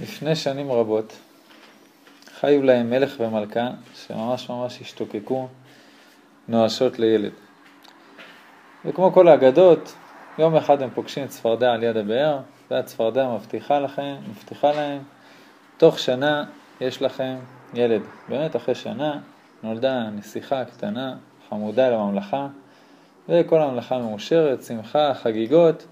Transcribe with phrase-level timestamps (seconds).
[0.00, 1.18] לפני שנים רבות
[2.40, 5.48] חיו להם מלך ומלכה שממש ממש השתוקקו
[6.48, 7.32] נואשות לילד.
[8.84, 9.94] וכמו כל האגדות,
[10.38, 12.38] יום אחד הם פוגשים צפרדע על יד הבאר,
[12.70, 15.02] והצפרדע מבטיחה לכם, מבטיחה להם,
[15.76, 16.44] תוך שנה
[16.80, 17.36] יש לכם
[17.74, 18.02] ילד.
[18.28, 19.18] באמת אחרי שנה
[19.62, 21.14] נולדה נסיכה קטנה,
[21.48, 22.46] חמודה לממלכה,
[23.28, 25.86] וכל הממלכה מאושרת, שמחה, חגיגות,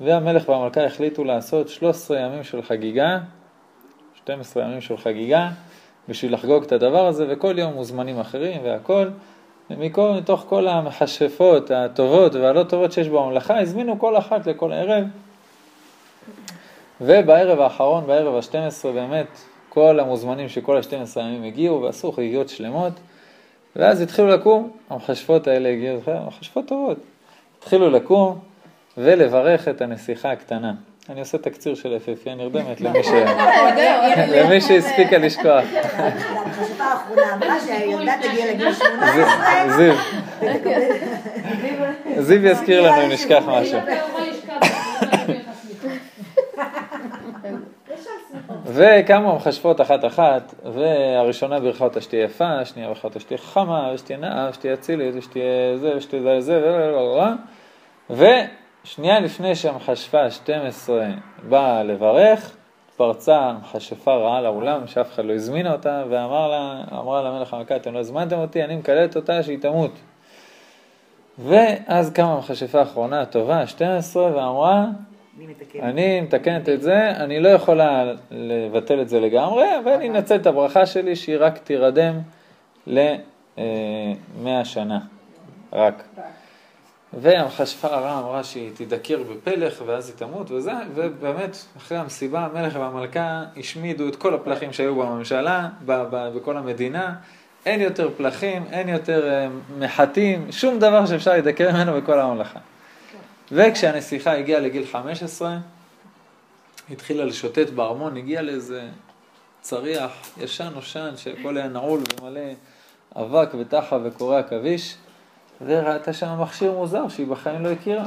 [0.00, 3.18] והמלך והמלכה החליטו לעשות 13 ימים של חגיגה,
[4.14, 5.48] 12 ימים של חגיגה,
[6.08, 9.08] בשביל לחגוג את הדבר הזה, וכל יום מוזמנים אחרים והכל.
[9.70, 15.04] ומכל, מתוך כל המכשפות הטובות והלא טובות שיש בממלכה, הזמינו כל אחת לכל ערב.
[17.00, 19.26] ובערב האחרון, בערב ה-12, באמת,
[19.68, 22.92] כל המוזמנים של כל ה-12 ימים הגיעו ועשו חגיגות שלמות,
[23.76, 26.98] ואז התחילו לקום, המכשפות האלה הגיעו, מכשפות טובות,
[27.58, 28.38] התחילו לקום
[28.98, 30.72] ולברך את הנסיכה הקטנה.
[31.08, 32.80] אני עושה תקציר של יפהפייה נרדמת
[34.36, 35.64] למי שהספיקה לשכוח.
[39.76, 39.94] זיו.
[42.18, 43.78] זיו יזכיר לנו אם נשכח משהו.
[48.66, 54.18] וקמו המכשפות אחת אחת, והראשונה בירכה אותה שתהיה יפה, השנייה בירכה אותה שתהיה חכמה, ושתהיה
[54.18, 56.94] נאה, ושתהיה אצילית, ושתהיה זה, ושתהיה זה, זה,
[58.10, 58.24] ו...
[58.84, 60.90] שנייה לפני שהמכשפה ה-12
[61.48, 62.56] באה לברך,
[62.96, 67.98] פרצה המכשפה רעה לאולם, שאף אחד לא הזמינה אותה, ואמרה לה, למלך המלכה, אתם לא
[67.98, 69.90] הזמנתם אותי, אני מקללת אותה שהיא תמות.
[71.38, 74.86] ואז קמה המכשפה האחרונה, הטובה, ה-12, ואמרה,
[75.82, 80.46] אני מתקנת את זה, אני לא יכולה לבטל את זה לגמרי, אבל אני אנצל את
[80.46, 82.14] הברכה שלי שהיא רק תירדם
[82.86, 84.98] ל-100 שנה,
[85.72, 86.02] רק.
[87.12, 93.44] והמכשפה הרע אמרה שהיא תדקר בפלך ואז היא תמות וזה, ובאמת אחרי המסיבה המלך והמלכה
[93.56, 97.14] השמידו את כל הפלחים שהיו בממשלה, בכל המדינה,
[97.66, 102.58] אין יותר פלחים, אין יותר uh, מחטים, שום דבר שאפשר לדקר ממנו בכל הממלכה.
[103.52, 105.58] וכשהנסיכה הגיעה לגיל 15,
[106.90, 108.88] התחילה לשוטט בארמון, הגיעה לאיזה
[109.60, 112.40] צריח ישן נושן שהכל היה נעול ומלא
[113.16, 114.96] אבק וטחה וקורי עכביש.
[115.66, 118.04] וראתה שם מכשיר מוזר שהיא בחיים לא הכירה,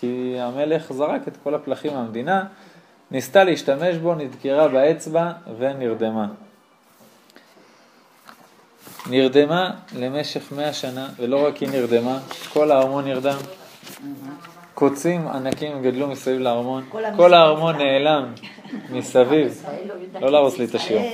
[0.00, 2.44] כי המלך זרק את כל הפלחים מהמדינה,
[3.10, 6.26] ניסתה להשתמש בו, נדקרה באצבע ונרדמה.
[9.10, 12.18] נרדמה למשך מאה שנה, ולא רק היא נרדמה,
[12.52, 13.38] כל הארמון נרדם.
[14.74, 16.84] קוצים ענקים גדלו מסביב לארמון,
[17.16, 18.32] כל הארמון נעלם
[18.90, 19.64] מסביב,
[20.20, 21.04] לא להרוס לי את השיעור,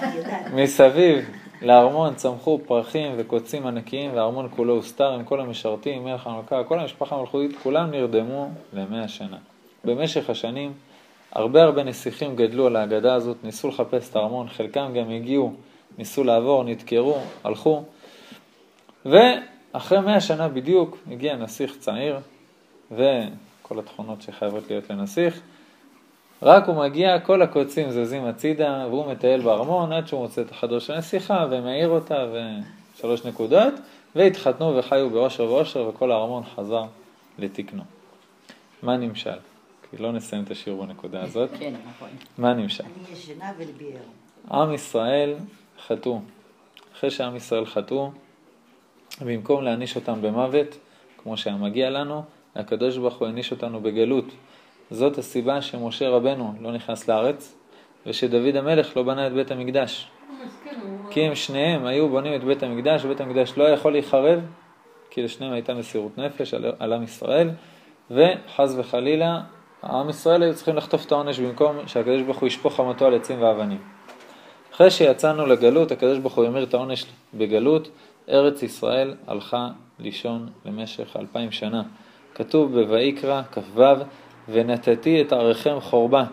[0.56, 6.80] מסביב לארמון צמחו פרחים וקוצים ענקיים והארמון כולו הוסתר עם כל המשרתים, מלך המלכה, כל
[6.80, 9.36] המשפחה המלכותית, כולם נרדמו למאה שנה.
[9.84, 10.72] במשך השנים
[11.32, 15.52] הרבה הרבה נסיכים גדלו על ההגדה הזאת, ניסו לחפש את הארמון, חלקם גם הגיעו,
[15.98, 17.82] ניסו לעבור, נדקרו, הלכו,
[19.06, 22.18] ואחרי מאה שנה בדיוק הגיע נסיך צעיר
[22.90, 25.40] וכל התכונות שחייבות להיות לנסיך,
[26.42, 30.78] רק הוא מגיע, כל הקוצים זזים הצידה, והוא מטייל בארמון עד שהוא מוצא את החדר
[30.78, 32.26] של הנסיכה ומעיר אותה
[32.96, 33.74] ושלוש נקודות,
[34.14, 36.84] והתחתנו וחיו באושר ואושר וכל הארמון חזר
[37.38, 37.82] לתקנו.
[38.82, 39.38] מה נמשל?
[39.90, 41.50] כי לא נסיים את השיעור בנקודה הזאת.
[41.58, 42.08] כן, נכון.
[42.38, 42.84] מה נמשל?
[42.84, 44.02] אני ישנה ולביאר.
[44.50, 45.34] עם ישראל
[45.86, 46.20] חטאו.
[46.96, 48.10] אחרי שעם ישראל חטאו,
[49.20, 50.78] במקום להעניש אותם במוות,
[51.22, 52.22] כמו שהיה מגיע לנו,
[52.54, 54.24] הקדוש ברוך הוא העניש אותנו בגלות.
[54.92, 57.56] זאת הסיבה שמשה רבנו לא נכנס לארץ,
[58.06, 60.08] ושדוד המלך לא בנה את בית המקדש.
[61.10, 64.40] כי הם שניהם היו בונים את בית המקדש, ובית המקדש לא יכול להיחרב,
[65.10, 67.50] כי לשניהם הייתה מסירות נפש על, על עם ישראל,
[68.10, 69.40] וחס וחלילה,
[69.84, 73.42] עם ישראל היו צריכים לחטוף את העונש במקום שהקדוש ברוך הוא ישפוך חמתו על עצים
[73.42, 73.78] ואבנים.
[74.74, 77.04] אחרי שיצאנו לגלות, הקדוש ברוך הוא ימיר את העונש
[77.34, 77.88] בגלות,
[78.28, 81.82] ארץ ישראל הלכה לישון למשך אלפיים שנה.
[82.34, 83.82] כתוב בויקרא כ"ו
[84.48, 86.24] ונתתי את עריכם חורבה,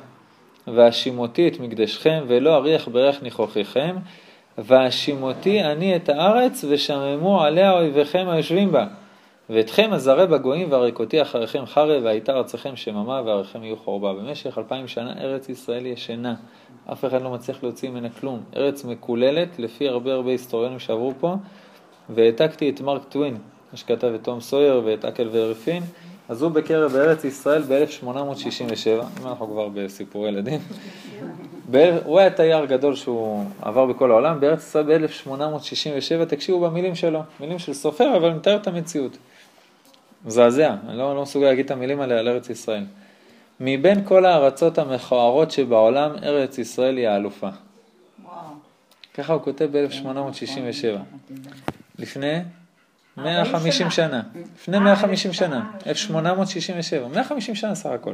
[0.68, 3.96] והשימותי את מקדשכם, ולא אריח ברך ניחוכיכם,
[4.58, 8.86] והשימותי אני את הארץ, ושממו עליה אויביכם היושבים בה.
[9.50, 14.14] ואתכם אזרה בגויים והריקותי אחריכם חרב, והייתה ארציכם שממה, ועריכם יהיו חורבה.
[14.14, 16.36] במשך אלפיים שנה ארץ ישראל ישנה,
[16.92, 18.44] אף אחד לא מצליח להוציא ממנה כלום.
[18.56, 21.36] ארץ מקוללת, לפי הרבה הרבה היסטוריונים שעברו פה,
[22.10, 23.38] והעתקתי את מרק טווין,
[23.72, 25.84] מה שכתב את תום סויר ואת אקל והריפין,
[26.30, 28.88] אז הוא בקרב בארץ ישראל ב-1867,
[29.22, 30.60] אם אנחנו כבר בסיפורי ילדים,
[32.04, 37.60] הוא היה תייר גדול שהוא עבר בכל העולם, בארץ ישראל ב-1867, תקשיבו במילים שלו, מילים
[37.60, 39.18] של סופר, אבל מתאר את המציאות.
[40.26, 42.84] מזעזע, אני לא, לא מסוגל להגיד את המילים האלה על ארץ ישראל.
[43.60, 47.50] מבין כל הארצות המכוערות שבעולם, ארץ ישראל היא האלופה.
[49.14, 51.00] ככה הוא כותב ב-1867.
[52.00, 52.40] לפני
[53.24, 54.22] 150 שנה.
[54.56, 55.72] לפני 150 שנה.
[55.88, 57.08] 1867.
[57.08, 58.14] 150 שנה סך הכל.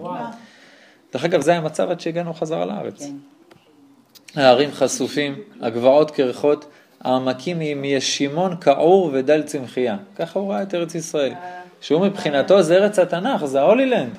[1.13, 2.99] דרך אגב, זה היה המצב עד שהגענו חזרה לארץ.
[2.99, 4.41] כן.
[4.41, 6.65] הערים חשופים, הגבעות קרחות,
[7.01, 9.97] העמקים עם ישימון כעור ודל צמחייה.
[10.15, 11.33] ככה הוא ראה את ארץ ישראל.
[11.81, 14.17] שהוא מבחינתו זה ארץ התנ"ך, זה ההולילנד.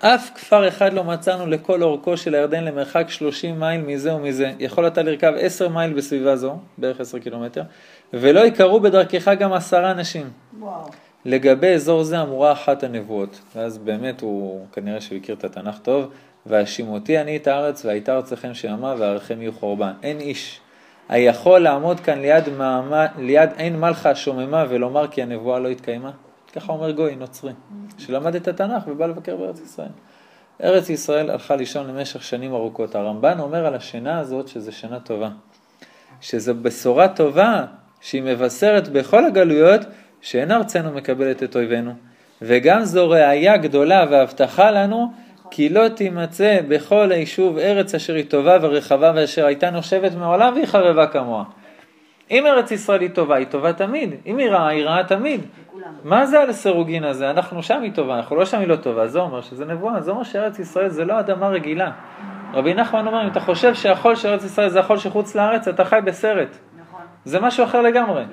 [0.00, 4.52] אף כפר אחד לא מצאנו לכל אורכו של הירדן למרחק 30 מייל מזה ומזה.
[4.58, 7.62] יכול אתה לרכב 10 מייל בסביבה זו, בערך 10 קילומטר,
[8.12, 10.30] ולא יקראו בדרכך גם עשרה אנשים.
[10.58, 10.84] וואו.
[11.24, 13.40] לגבי אזור זה אמורה אחת הנבואות.
[13.56, 16.10] ואז באמת הוא כנראה שהוא הכיר את התנ"ך טוב.
[16.46, 19.92] והשימותי אני את הארץ והייתה ארצכם שעמה ועריכם יהיו חורבן.
[20.02, 20.60] אין איש
[21.08, 26.10] היכול לעמוד כאן ליד, מעמה, ליד עין מלכה שוממה ולומר כי הנבואה לא התקיימה?
[26.52, 27.52] ככה אומר גוי נוצרי,
[27.98, 29.88] שלמד את התנ"ך ובא לבקר בארץ ישראל.
[30.62, 32.94] ארץ ישראל הלכה לישון למשך שנים ארוכות.
[32.94, 35.28] הרמב"ן אומר על השינה הזאת שזה שינה טובה.
[36.20, 37.64] שזו בשורה טובה
[38.00, 39.80] שהיא מבשרת בכל הגלויות
[40.20, 41.92] שאין ארצנו מקבלת את אויבינו.
[42.42, 45.12] וגם זו ראייה גדולה והבטחה לנו
[45.50, 50.66] כי לא תימצא בכל היישוב ארץ אשר היא טובה ורחבה ואשר הייתה נושבת מעולם והיא
[50.66, 51.44] חרבה כמוה.
[52.30, 54.14] אם ארץ ישראל היא טובה, היא טובה תמיד.
[54.26, 55.40] אם היא רעה, היא רעה תמיד.
[56.04, 57.30] מה זה על הסירוגין הזה?
[57.30, 59.06] אנחנו שם היא טובה, אנחנו לא שם היא לא טובה.
[59.06, 61.90] זה אומר שזה נבואה, זה אומר שארץ ישראל זה לא אדמה רגילה.
[62.54, 65.84] רבי נחמן אומר, אם אתה חושב שהחול של ארץ ישראל זה החול שחוץ לארץ, אתה
[65.84, 66.58] חי בסרט.
[67.26, 67.32] נכון.
[67.32, 68.24] זה משהו אחר לגמרי.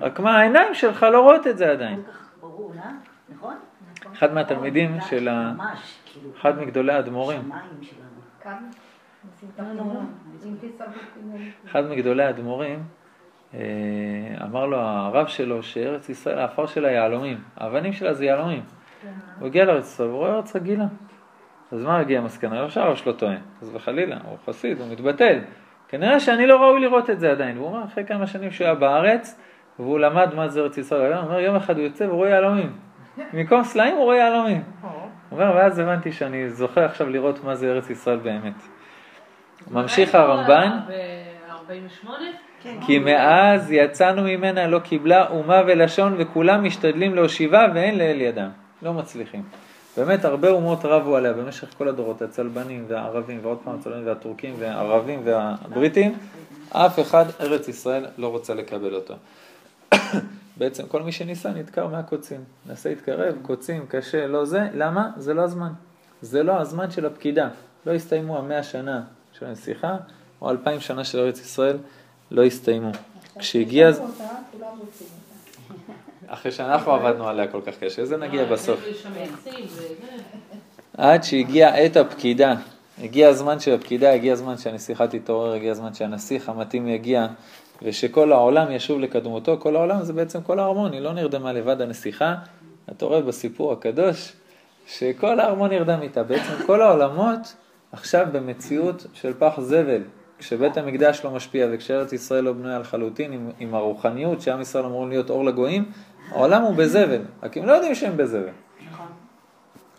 [0.00, 2.02] רק מה, העיניים שלך לא רואות את זה עדיין.
[2.42, 2.90] אה?
[3.28, 3.54] נכון?
[4.12, 5.52] אחד מהתלמידים של ה...
[6.06, 7.50] כאילו, אחד מגדולי האדמו"רים.
[11.66, 12.82] אחד מגדולי האדמו"רים
[13.54, 13.60] אה,
[14.42, 18.62] אמר לו הרב שלו שארץ ישראל, האפר שלה יהלומים, האבנים שלה זה יהלומים.
[19.02, 19.12] כן.
[19.38, 20.86] הוא הגיע לארץ ישראל והוא רואה ארץ רגילה.
[21.72, 22.62] אז מה הגיע המסקנה?
[22.62, 25.38] לא שהרב שלו טועה, אז וחלילה, הוא חסיד, הוא מתבטל.
[25.88, 27.58] כנראה שאני לא ראוי לראות את זה עדיין.
[27.58, 29.40] והוא אומר, אחרי כמה שנים שהוא היה בארץ,
[29.78, 32.72] והוא למד מה זה ארץ ישראל, הוא אומר, יום אחד הוא יוצא ורואה יהלומים.
[33.32, 34.62] במקום סלעים הוא רואה יהלומים.
[35.30, 38.54] הוא אומר, ואז הבנתי שאני זוכה עכשיו לראות מה זה ארץ ישראל באמת.
[39.70, 40.78] ממשיך הרמב"ן.
[42.62, 42.78] כן.
[42.86, 48.48] כי מאז יצאנו ממנה לא קיבלה אומה ולשון וכולם משתדלים להושיבה ואין לאל ידם.
[48.82, 49.42] לא מצליחים.
[49.96, 55.20] באמת הרבה אומות רבו עליה במשך כל הדורות, הצלבנים והערבים ועוד פעם הצלבנים והטורקים והערבים
[55.24, 56.18] והבריטים,
[56.70, 59.14] אף אחד ארץ ישראל לא רוצה לקבל אותו.
[60.58, 62.40] בעצם כל מי שניסה נדקר מהקוצים.
[62.66, 65.10] נסה להתקרב, קוצים, קשה, לא זה, למה?
[65.16, 65.72] זה לא הזמן.
[66.22, 67.48] זה לא הזמן של הפקידה.
[67.86, 69.02] לא הסתיימו המאה שנה
[69.32, 69.96] של הנסיכה,
[70.42, 71.76] או אלפיים שנה של ארץ ישראל,
[72.30, 72.90] לא הסתיימו.
[73.38, 73.90] כשהגיע...
[76.26, 78.80] אחרי שאנחנו עבדנו עליה כל כך קשה, זה נגיע אה, בסוף.
[80.96, 82.54] עד שהגיע עת הפקידה.
[83.02, 87.26] הגיע הזמן של הפקידה, הגיע הזמן שהנסיכה תתעורר, הגיע הזמן שהנסיך המתאים יגיע.
[87.82, 92.34] ושכל העולם ישוב לקדמותו, כל העולם זה בעצם כל ההרמוני, לא נרדמה לבד הנסיכה,
[92.90, 94.32] אתה רואה בסיפור הקדוש
[94.86, 97.54] שכל ההרמון נרדם איתה, בעצם כל העולמות
[97.92, 100.02] עכשיו במציאות של פח זבל,
[100.38, 105.08] כשבית המקדש לא משפיע וכשארץ ישראל לא בנויה לחלוטין עם, עם הרוחניות שעם ישראל אמורים
[105.08, 105.84] להיות אור לגויים,
[106.30, 108.48] העולם הוא בזבל, רק הם לא יודעים שהם בזבל.
[108.92, 109.06] נכון.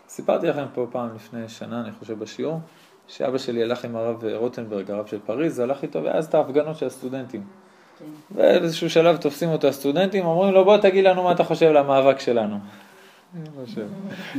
[0.08, 2.60] סיפרתי לכם פה פעם לפני שנה, אני חושב בשיעור,
[3.08, 6.86] שאבא שלי הלך עם הרב רוטנברג, הרב של פריז, הלך איתו ואז את ההפגנות של
[6.86, 7.42] הסטודנטים.
[8.30, 12.20] באיזשהו שלב תופסים אותו הסטודנטים, אומרים לו בוא תגיד לנו מה אתה חושב על המאבק
[12.20, 12.58] שלנו.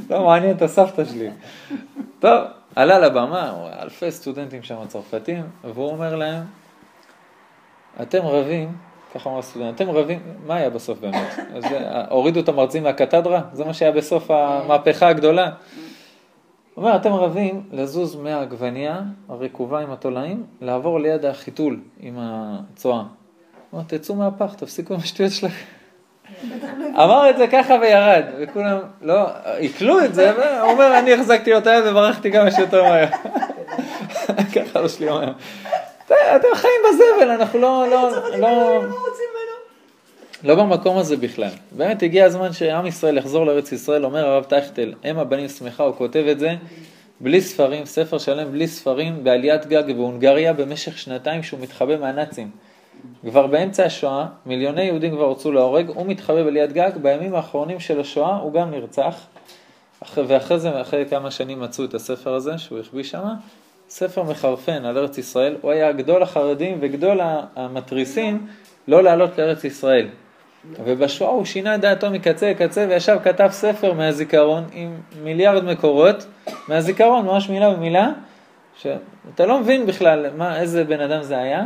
[0.09, 1.29] לא מעניין את הסבתא שלי.
[2.19, 2.43] טוב,
[2.75, 6.43] עלה לבמה, אלפי סטודנטים שם צרפתים, והוא אומר להם,
[8.01, 8.77] אתם רבים,
[9.15, 11.39] ככה אמר הסטודנט, אתם רבים, מה היה בסוף באמת?
[11.55, 13.41] אז אה, הורידו את המרצים מהקתדרה?
[13.53, 15.45] זה מה שהיה בסוף המהפכה הגדולה?
[15.45, 23.03] הוא אומר, אתם רבים לזוז מהעגבניה הרקובה עם התולעים, לעבור ליד החיתול עם הצואה.
[23.73, 25.65] אמר, תצאו מהפח, תפסיקו עם השטויות שלכם.
[26.93, 31.71] אמר את זה ככה וירד, וכולם, לא, עיכלו את זה, והוא אומר, אני החזקתי אותה
[31.85, 33.07] וברחתי כמה שיותר מהר.
[34.55, 35.31] ככה לא שלי אומר.
[36.11, 38.81] אתם חיים בזבל, אנחנו לא, לא, לא,
[40.43, 41.51] לא במקום הזה בכלל.
[41.71, 45.95] באמת הגיע הזמן שעם ישראל יחזור לארץ ישראל, אומר הרב טייכטל, אם הבנים שמחה, הוא
[45.95, 46.55] כותב את זה,
[47.21, 52.49] בלי ספרים, ספר שלם בלי ספרים, בעליית גג בהונגריה במשך שנתיים שהוא מתחבא מהנאצים.
[53.21, 57.99] כבר באמצע השואה, מיליוני יהודים כבר רצו להורג, הוא מתחבא בליד גג, בימים האחרונים של
[57.99, 59.27] השואה הוא גם נרצח,
[60.15, 63.23] ואחרי זה, אחרי כמה שנים מצאו את הספר הזה שהוא החביא שם,
[63.89, 67.19] ספר מחרפן על ארץ ישראל, הוא היה גדול החרדים וגדול
[67.55, 68.47] המתריסים
[68.87, 70.07] לא לעלות לארץ ישראל.
[70.85, 76.25] ובשואה הוא שינה את דעתו מקצה לקצה וישב כתב ספר מהזיכרון עם מיליארד מקורות
[76.67, 78.11] מהזיכרון, ממש מילה במילה,
[78.77, 81.63] שאתה לא מבין בכלל מה, איזה בן אדם זה היה,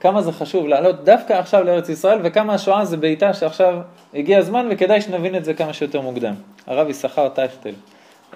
[0.00, 3.78] כמה זה חשוב לעלות דווקא עכשיו לארץ ישראל וכמה השואה זה בעיטה שעכשיו
[4.14, 6.34] הגיע הזמן וכדאי שנבין את זה כמה שיותר מוקדם.
[6.66, 7.72] הרב יששכר טייכטל,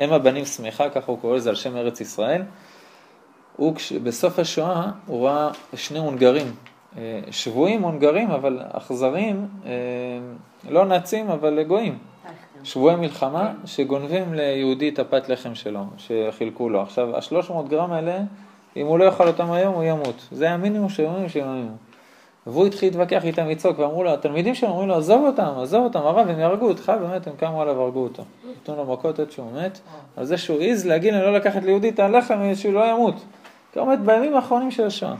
[0.00, 2.42] אם הבנים שמחה, ככה הוא קורא לזה על שם ארץ ישראל,
[3.56, 6.46] הוא בסוף השואה הוא ראה שני הונגרים,
[6.98, 9.72] אה, שבויים הונגרים אבל אכזריים, אה,
[10.70, 11.98] לא נאצים אבל גויים.
[12.64, 16.82] שבויי מלחמה שגונבים ליהודי את הפת לחם שלו, שחילקו לו.
[16.82, 18.18] עכשיו, השלוש מאות גרם האלה,
[18.76, 20.26] אם הוא לא יאכל אותם היום, הוא ימות.
[20.32, 21.68] זה המינימום של ימים של ימים.
[22.46, 25.98] והוא התחיל להתווכח איתם לצעוק, ואמרו לו, התלמידים שלו אומרים לו, עזוב אותם, עזוב אותם,
[25.98, 28.22] הרב, הם יהרגו אותך, באמת, הם קמו עליו והרגו אותו.
[28.62, 29.78] נתנו לו מכות עד שהוא מת,
[30.16, 33.14] על זה שהוא העז להגיד להם לא לקחת ליהודי את הלחם, שהוא לא ימות.
[33.76, 35.14] כלומר, בימים האחרונים של השואה.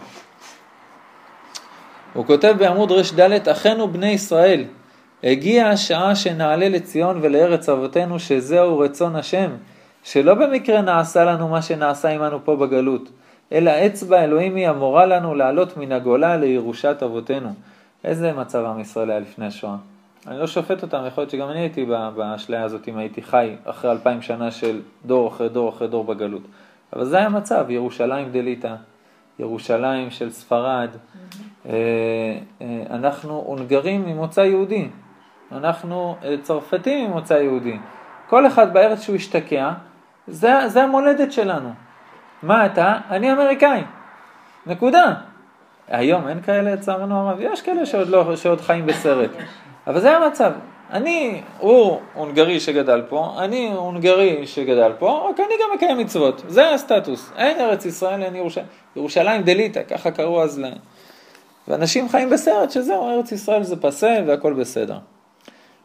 [2.14, 4.64] הוא כותב בעמוד ר"ד, אחינו בני ישראל,
[5.24, 9.50] הגיעה השעה שנעלה לציון ולארץ אבותינו שזהו רצון השם,
[10.04, 13.08] שלא במקרה נעשה לנו מה שנעשה עמנו פה בגלות,
[13.52, 17.54] אלא אצבע אלוהים היא המורה לנו לעלות מן הגולה לירושת אבותינו.
[18.04, 19.76] איזה מצב עם ישראל היה לפני השואה?
[20.26, 21.86] אני לא שופט אותם, יכול להיות שגם אני הייתי
[22.16, 26.42] באשליה הזאת אם הייתי חי אחרי אלפיים שנה של דור אחרי דור אחרי דור בגלות.
[26.96, 28.76] אבל זה היה המצב, ירושלים דליטה,
[29.38, 31.68] ירושלים של ספרד, mm-hmm.
[32.90, 34.88] אנחנו הונגרים ממוצא יהודי,
[35.52, 37.78] אנחנו אה, צרפתים ממוצא יהודי.
[38.28, 39.72] כל אחד בארץ שהוא השתקע,
[40.28, 41.72] זה, זה המולדת שלנו.
[42.42, 42.98] מה אתה?
[43.10, 43.82] אני אמריקאי.
[44.66, 45.14] נקודה.
[45.88, 49.30] היום אין כאלה לצערנו הרב, יש כאלה שעוד, לא, שעוד חיים בסרט.
[49.86, 50.52] אבל זה המצב.
[50.90, 56.42] אני, הוא הונגרי שגדל פה, אני הונגרי שגדל פה, רק אני גם מקיים מצוות.
[56.48, 57.30] זה הסטטוס.
[57.36, 58.66] אין ארץ ישראל, אין ירושלים.
[58.96, 60.78] ירושלים דליטה, ככה קראו אז להם.
[61.68, 64.98] ואנשים חיים בסרט שזהו, ארץ ישראל זה פסה והכל בסדר.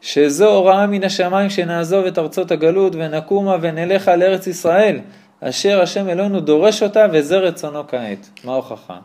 [0.00, 5.00] שזו הוראה מן השמיים שנעזוב את ארצות הגלות ונקומה ונלך על ארץ ישראל,
[5.40, 8.30] אשר השם אלוהינו דורש אותה וזה רצונו כעת.
[8.44, 8.98] מה ההוכחה?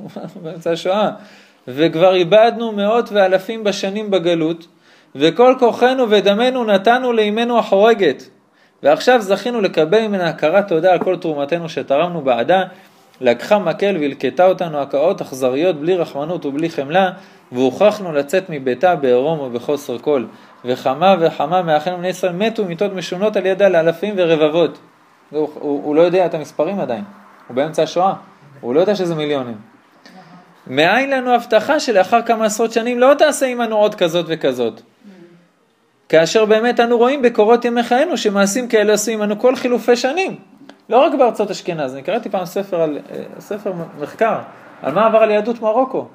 [0.42, 1.10] באמצע השואה.
[1.68, 4.66] וכבר איבדנו מאות ואלפים בשנים בגלות,
[5.14, 8.28] וכל כוחנו ודמנו נתנו לאימנו החורגת.
[8.82, 12.62] ועכשיו זכינו לקבל ממנה הכרת תודה על כל תרומתנו שתרמנו בעדה,
[13.20, 17.10] לקחה מקל והלקטה אותנו הכאות אכזריות בלי רחמנות ובלי חמלה,
[17.52, 20.24] והוכרחנו לצאת מביתה בעירום ובחוסר כל.
[20.64, 24.78] וכמה וכמה מאחינו בני ישראל מתו מיתות משונות על ידה לאלפים ורבבות.
[25.30, 27.04] הוא, הוא, הוא לא יודע את המספרים עדיין,
[27.48, 28.14] הוא באמצע השואה,
[28.60, 29.56] הוא לא יודע שזה מיליונים.
[30.66, 34.80] מאין לנו הבטחה שלאחר כמה עשרות שנים לא תעשה עמנו עוד כזאת וכזאת.
[36.08, 40.36] כאשר באמת אנו רואים בקורות ימי חיינו שמעשים כאלה עושים עמנו כל חילופי שנים.
[40.88, 44.38] לא רק בארצות אשכנז, אני קראתי פעם ספר, על, אה, ספר מחקר
[44.82, 46.06] על מה עבר על יהדות מרוקו.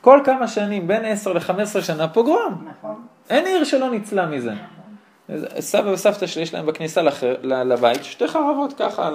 [0.00, 2.68] כל כמה שנים, בין 10 ל-15 שנה, פוגרום.
[2.78, 2.94] נכון.
[3.30, 4.52] אין עיר שלא ניצלה מזה.
[4.52, 5.60] נכון.
[5.60, 7.22] סבא וסבתא שלי יש להם בכניסה לח...
[7.42, 9.10] לבית שתי חרבות ככה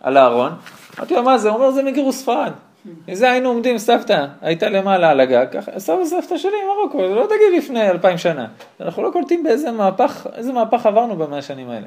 [0.00, 0.52] על הארון.
[0.98, 1.48] אמרתי לו, מה זה?
[1.48, 2.52] הוא אומר, זה מגירוש ספרד.
[3.12, 5.46] זה היינו עומדים, סבתא הייתה למעלה על הגג,
[5.78, 8.46] סבא וסבתא שלי מרוקו, לא תגיד לפני אלפיים שנה.
[8.80, 11.86] אנחנו לא קולטים באיזה מהפך, איזה מהפך עברנו במאה השנים האלה.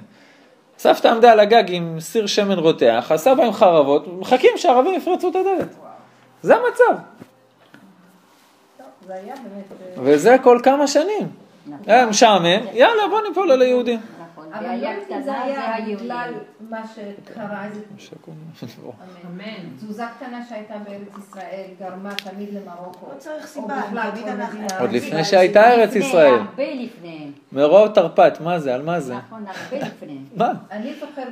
[0.78, 5.36] סבתא עמדה על הגג עם סיר שמן רותח, הסבא עם חרבות, מחכים שהערבים יפרצו את
[5.36, 5.76] הדלת.
[6.42, 7.02] זה המצב.
[9.10, 9.16] אה,
[9.98, 11.28] וזה כל כמה שנים.
[11.68, 11.84] נכון.
[11.88, 14.00] היה משעמם, יאללה בוא ניפול על היהודים.
[14.54, 16.34] אבל לא אם זה היה בגלל
[16.70, 17.82] מה שקרה, איזה
[19.78, 23.06] תזוזה קטנה שהייתה בארץ ישראל גרמה תמיד למרוקו.
[23.14, 23.82] לא צריך סיבה,
[24.80, 26.34] עוד לפני שהייתה ארץ ישראל.
[26.34, 27.32] הרבה לפני.
[27.52, 28.76] מרוב תרפ"ט, מה זה?
[28.76, 29.16] על מה זה?
[29.16, 30.18] נכון, הרבה לפני.
[30.36, 30.52] מה?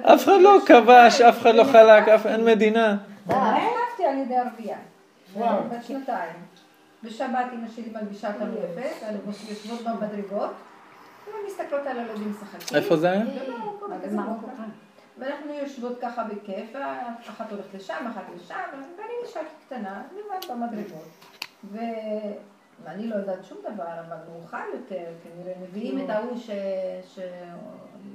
[0.02, 2.98] אף אחד לא כבש, אף אחד לא חלק, אין מדינה.
[3.28, 4.78] נהפתי על ידי ערבייה.
[5.38, 6.34] בת שנתיים.
[7.04, 10.52] בשבת אמא שלי מלבישה אותנו יפה, אנחנו יושבות במדרגות.
[11.48, 12.78] מסתכלות על הילדים משחקים.
[12.78, 13.26] איפה זה היה?
[15.18, 16.76] ואנחנו יושבות ככה בכיף,
[17.30, 18.56] אחת הולכת לשם, אחת לשם,
[18.98, 21.08] ואני אישה קטנה, לבד במדרגות.
[22.84, 26.50] ואני לא יודעת שום דבר, אבל מאוחר יותר, כנראה מביאים את ההוא ש...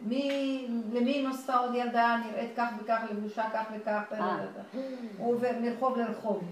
[0.07, 4.37] מי, למי נוספה עוד ילדה נראית כך וכך, לבושה כך וכך, אה.
[5.19, 6.43] הוא עובר מרחוב לרחוב.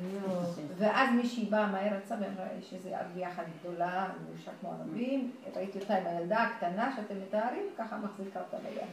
[0.77, 5.79] ואז מישהי באה מהר רצה ואמרה, יש איזו ערבייה אחת גדולה, לבושה כמו ערבים, ראיתי
[5.79, 8.89] אותה עם הילדה הקטנה שאתם מתארים, ככה מחזיקה אותה ביד.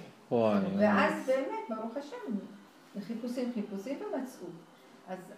[0.78, 2.36] ואז באמת, ברוך השם,
[3.08, 4.48] חיפושים חיפושים ומצאו.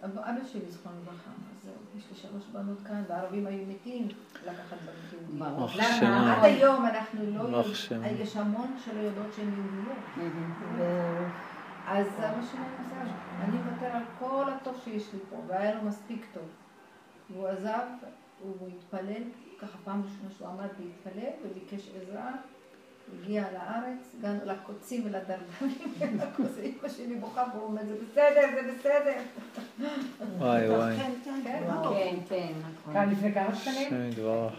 [0.02, 4.08] אז אבא שלי, זכרונו לברכה, אז יש לי שלוש בנות כאן, והערבים היו מתים
[4.46, 5.70] לקחת בנות יהודיות.
[6.02, 6.36] למה?
[6.36, 9.98] עד היום אנחנו לא יודעים, יש המון שלא יודעות שהן יהודיות.
[11.86, 16.26] אז אבא שלי עזב, אני מוותר על כל הטוב שיש לי פה, והיה לו מספיק
[16.34, 16.48] טוב.
[17.30, 17.86] והוא עזב,
[18.40, 19.22] הוא התפלל,
[19.60, 22.32] ככה פעם ראשונה שהוא עמד להתפלל וביקש עזרה,
[23.14, 25.90] הגיע לארץ, הגענו לקוצים ולדרדרים,
[26.64, 29.20] אמא שלי בוכה והוא אומר, זה בסדר, זה בסדר.
[30.38, 30.96] וואי וואי.
[30.96, 31.62] כן, כן, כן.
[31.82, 32.92] כן, כן, נכון.
[32.92, 33.86] כאן לפני כמה שנים?
[33.86, 34.52] השם יתברך.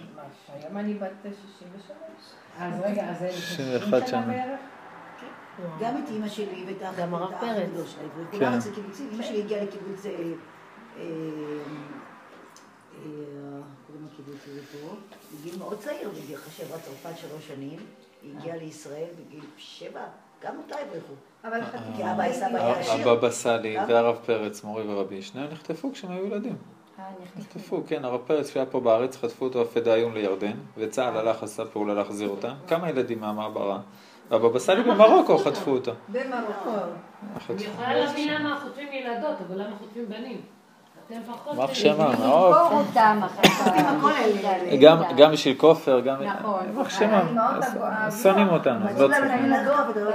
[0.53, 1.97] היום אני בת 63.
[2.59, 4.27] אז רגע, אז זה 61 60 שנה.
[4.27, 4.59] בערך?
[5.79, 7.69] גם את אימא שלי ואת האח גם הרב פרץ.
[7.95, 8.07] כן.
[8.15, 11.03] וכולם אצל קיבוצים, אימא שלי הגיעה לקיבוץ, אה, אה,
[12.95, 14.95] אה, קוראים לקיבוץ הזה פה,
[15.33, 17.79] בגיל מאוד צעיר, בגיל שעברה צרפת שלוש שנים,
[18.23, 20.01] היא הגיעה לישראל בגיל שבע,
[20.43, 21.13] גם אותה הבריחו.
[21.43, 23.09] אבל אה, כי אבא סבא היה עשיר.
[23.09, 23.77] הבבא סאלי?
[23.87, 26.55] והרב פרץ, מורי ורבי, שניהם נחטפו כשהם היו ילדים.
[26.99, 27.03] אה.
[27.39, 31.93] נחטפו, כן, הרב פרץ שהיה פה בארץ, חטפו אותו הפדאיון לירדן, וצה"ל הלך, עשה פעולה
[31.93, 32.53] להחזיר אותם.
[32.67, 33.79] כמה ילדים מהמעברה?
[34.29, 35.91] והבבא סאלי במרוקו חטפו אותו.
[36.09, 36.71] במרוקו.
[37.37, 37.53] חטפו.
[37.53, 40.41] אני יכולה להבין למה חוטפים ילדות, אבל למה חוטפים בנים?
[41.07, 41.57] אתם לפחות...
[42.95, 43.37] יימח
[43.97, 44.77] הכל האלה.
[44.81, 46.23] גם, גם בשביל כופר, גם...
[46.23, 46.65] נכון.
[46.65, 47.01] יימח
[47.81, 49.45] אז שונאים אותנו, אבל לא להם צריכים.
[49.45, 50.13] ילדות, אבל לא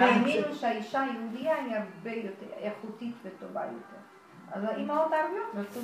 [0.00, 4.00] האמינו שהאישה היהודייה היא הרבה יותר איכותית וטובה יותר.
[4.52, 5.80] אז האימהות הערביות רצו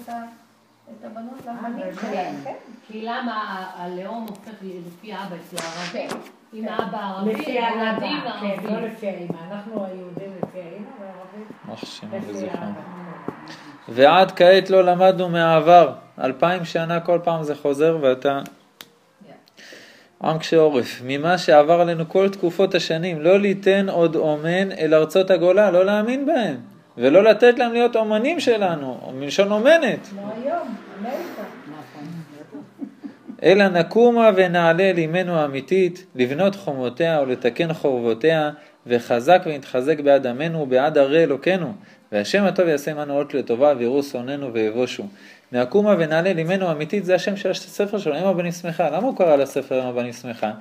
[0.90, 2.00] את הבנות לבנים באמת?
[2.00, 2.54] שלהם, כן.
[2.86, 6.10] כי למה הלאום הופך לפי אבא אצל הערבים?
[6.10, 6.16] כן.
[6.54, 8.80] אם האבא ערבי, לפי הילדים כן, לא.
[8.80, 9.52] לפי האמא.
[9.52, 11.46] אנחנו היהודים לפי האמא והערבים
[12.22, 12.50] לפי.
[12.50, 13.05] האבא.
[13.88, 15.92] ועד כעת לא למדנו מהעבר.
[16.20, 18.40] אלפיים שנה כל פעם זה חוזר ואתה
[20.22, 21.00] עם קשה עורף.
[21.04, 26.26] ממה שעבר עלינו כל תקופות השנים, לא ליתן עוד אומן אל ארצות הגולה, לא להאמין
[26.26, 26.56] בהם.
[26.98, 30.06] ולא לתת להם להיות אומנים שלנו, מלשון אומנת.
[30.10, 31.42] כמו היום, אמריקה.
[33.42, 38.50] אלא נקומה ונעלה אל אמנו האמיתית, לבנות חומותיה ולתקן חורבותיה,
[38.86, 41.72] וחזק ונתחזק בעד עמנו ובעד ערי אלוקינו.
[42.12, 45.02] והשם הטוב יעשה עמנו אות לטובה, ויראו שונאינו ויבושו.
[45.52, 48.90] נקומה ונעלה אל אמנו האמיתית, זה השם של הספר שלו, אם הבנים שמחה.
[48.90, 50.52] למה הוא קרא לספר אם הבנים שמחה?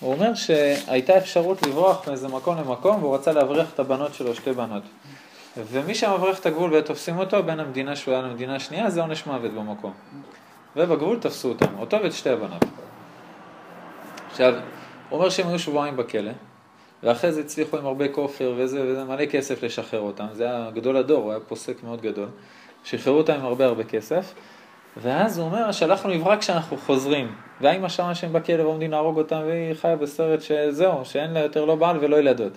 [0.00, 4.52] הוא אומר שהייתה אפשרות לברוח מאיזה מקום למקום, והוא רצה להבריח את הבנות שלו, שתי
[4.52, 4.82] בנות.
[5.56, 9.52] ומי שמבריח את הגבול ותופסים אותו, בין המדינה שהוא היה למדינה השנייה, זה עונש מוות
[9.52, 9.92] במקום.
[10.76, 12.64] ובגבול תפסו אותם, אותו ואת שתי הבנות.
[14.30, 14.54] עכשיו,
[15.08, 16.32] הוא אומר שהם היו שבועיים בכלא,
[17.02, 20.96] ואחרי זה הצליחו עם הרבה כופר וזה, וזה מלא כסף לשחרר אותם, זה היה גדול
[20.96, 22.28] הדור, הוא היה פוסק מאוד גדול.
[22.84, 24.34] שחררו אותם עם הרבה הרבה כסף,
[24.96, 29.74] ואז הוא אומר, שלחנו מברק כשאנחנו חוזרים, והאימא שמה שהם בכלא ועומדים להרוג אותם, והיא
[29.74, 32.52] חיה בסרט שזהו, שאין לה יותר לא בעל ולא ילדות.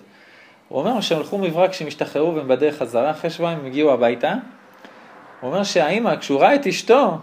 [0.68, 4.34] הוא אומר שהם הלכו מברק כשהם השתחררו והם בדרך חזרה, אחרי שבועיים הם הגיעו הביתה,
[5.40, 7.18] הוא אומר שהאימא, כשהוא ראה את אשתו,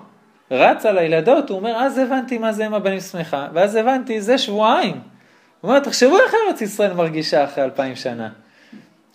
[0.51, 4.37] רץ על הילדות, הוא אומר, אז הבנתי מה זה אם הבנים שמחה, ואז הבנתי, זה
[4.37, 5.12] שבועיים.
[5.63, 8.29] הוא אומר, תחשבו איך ארץ ישראל מרגישה אחרי אלפיים שנה.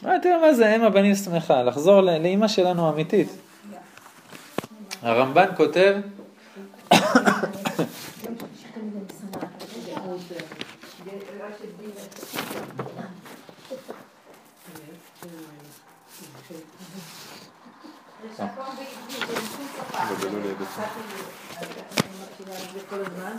[0.03, 1.63] לו, מה זה אם הבנים שמחה?
[1.63, 3.29] לחזור לאימא שלנו האמיתית.
[5.03, 5.97] הרמב"ן כותב,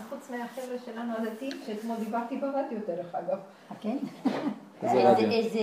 [0.09, 3.37] חוץ מהחבר'ה שלנו הדתיים, שאתמול דיברתי ברדיו דרך אגב.
[3.81, 3.97] כן?
[4.83, 5.31] איזה רדיו?
[5.31, 5.59] איזה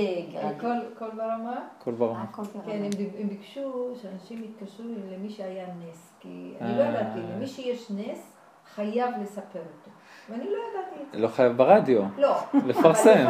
[0.98, 1.56] כל ברמה.
[1.84, 2.24] כל ברמה.
[2.66, 2.82] כן.
[3.18, 6.82] הם, ביקשו שאנשים יתקשרו למי שהיה נס, כי אני לא.
[6.82, 8.32] ידעתי, למי שיש נס,
[8.74, 9.90] חייב לספר אותו.
[10.30, 11.18] ואני לא ידעתי את זה.
[11.18, 12.36] לא חייב ברדיו, לא.
[12.66, 13.26] לפרסם.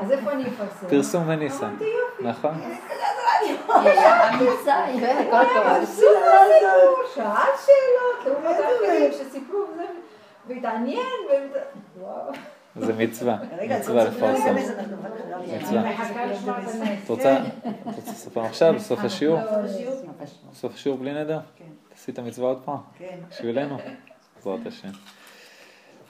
[0.00, 0.86] אז איפה אני אפרסם?
[0.88, 1.66] פרסום וניסן.
[1.66, 2.28] אמרתי יופי.
[2.28, 2.54] נכון?
[5.30, 9.84] כל סיפור, שאל שאלות, לעומת האחרים שסיפרו וזה,
[10.48, 11.06] והתעניין.
[12.76, 14.54] זה מצווה, רגע, מצווה לא לפרסם.
[15.56, 15.90] מצווה.
[17.04, 19.38] את רוצה את רוצה לספר עכשיו, בסוף השיעור?
[19.38, 19.96] לא, שיעור.
[20.52, 21.40] בסוף השיעור בלי נדר?
[21.56, 21.64] כן.
[21.88, 23.18] תעשי את המצווה עוד פעם, כן.
[23.30, 23.76] בשבילנו,
[24.36, 24.88] בעזרת השם.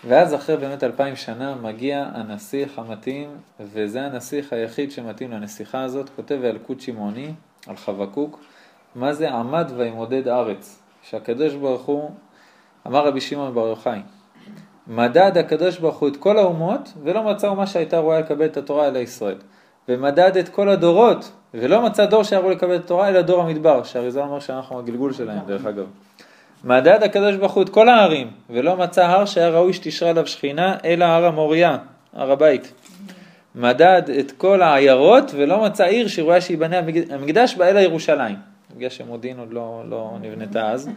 [0.08, 3.28] ואז אחרי באמת אלפיים שנה מגיע הנסיך המתאים,
[3.60, 7.32] וזה הנסיך היחיד שמתאים לנסיכה הזאת, כותב אלקוט שמעוני
[7.66, 8.40] על חבקוק,
[8.94, 12.10] מה זה עמד וימודד ארץ, שהקדוש ברוך הוא,
[12.86, 14.00] אמר רבי שמעון בר יוחאי,
[14.86, 18.88] מדד הקדוש ברוך הוא את כל האומות, ולא מצא אומה שהייתה ראויה לקבל את התורה
[18.88, 19.38] אלא ישראל.
[19.88, 23.82] ומדד את כל הדורות, ולא מצא דור שהיה ראוי לקבל את התורה אלא דור המדבר,
[23.82, 25.86] שהאריזה אומר שאנחנו הגלגול שלהם דרך אגב.
[26.64, 30.76] מדד הקדוש ברוך הוא את כל הערים, ולא מצא הר שהיה ראוי שתשרה עליו שכינה,
[30.84, 31.76] אלא הר המוריה,
[32.12, 32.72] הר הבית.
[33.54, 38.36] מדד את כל העיירות, ולא מצא עיר שראויה המקד- המקדש בה אלא ירושלים.
[38.76, 40.90] בגלל שמודיעין עוד לא, לא נבנתה אז.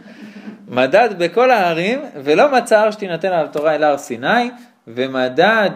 [0.68, 4.50] מדד בכל הערים, ולא מצא הר שתינתן עליו תורה אלא הר סיני,
[4.86, 5.70] ומדד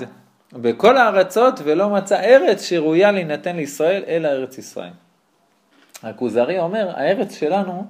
[0.52, 4.90] בכל הארצות, ולא מצא ארץ שראויה להינתן לישראל אלא ארץ ישראל.
[6.02, 7.86] הכוזרי אומר, הארץ שלנו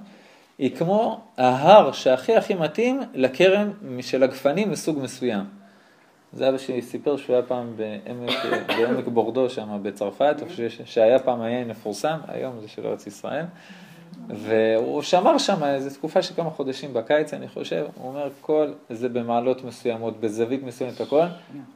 [0.57, 5.43] היא כמו ההר שהכי הכי מתאים לכרם של הגפנים מסוג מסוים.
[6.33, 8.37] זה אבא שלי סיפר שהוא היה פעם בעמק,
[8.67, 10.35] בעמק בורדו שם בצרפת,
[10.85, 13.45] שהיה פעם היין מפורסם, היום זה של ארץ ישראל,
[14.29, 19.09] והוא שמר שם איזו תקופה של כמה חודשים בקיץ, אני חושב, הוא אומר, כל זה
[19.09, 21.21] במעלות מסוימות, בזווית מסוימת, הכל,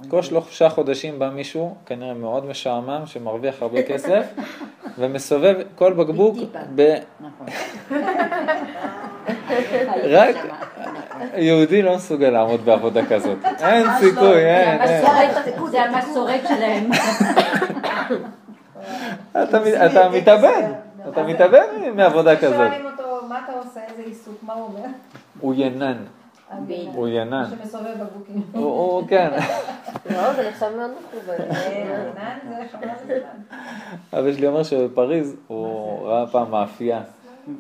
[0.10, 4.26] כל שלושה חודשים בא מישהו, כנראה מאוד משעמם, שמרוויח הרבה כסף,
[5.00, 6.38] ומסובב כל בקבוק.
[6.76, 6.96] ב...
[7.20, 7.48] נכון.
[10.10, 10.36] רק
[11.36, 13.38] יהודי לא מסוגל לעמוד בעבודה כזאת.
[13.60, 15.04] אין סיכוי, אין, אין.
[15.72, 16.90] זה המסורת שלהם.
[19.86, 20.64] אתה מתאבד,
[21.10, 22.56] אתה מתאבד מעבודה כזאת.
[22.56, 24.86] שואלים אותו, מה אתה עושה, איזה עיסוק, מה הוא אומר?
[25.40, 25.98] הוא ינן.
[26.94, 27.44] הוא ינן.
[27.50, 28.44] שמסובב בקבוקים.
[28.54, 29.30] הוא- כן.
[30.12, 31.36] לא, זה נחשב מאוד הזמן.
[34.14, 37.02] אבא שלי אומר שבפריז הוא ראה פעם מאפייה.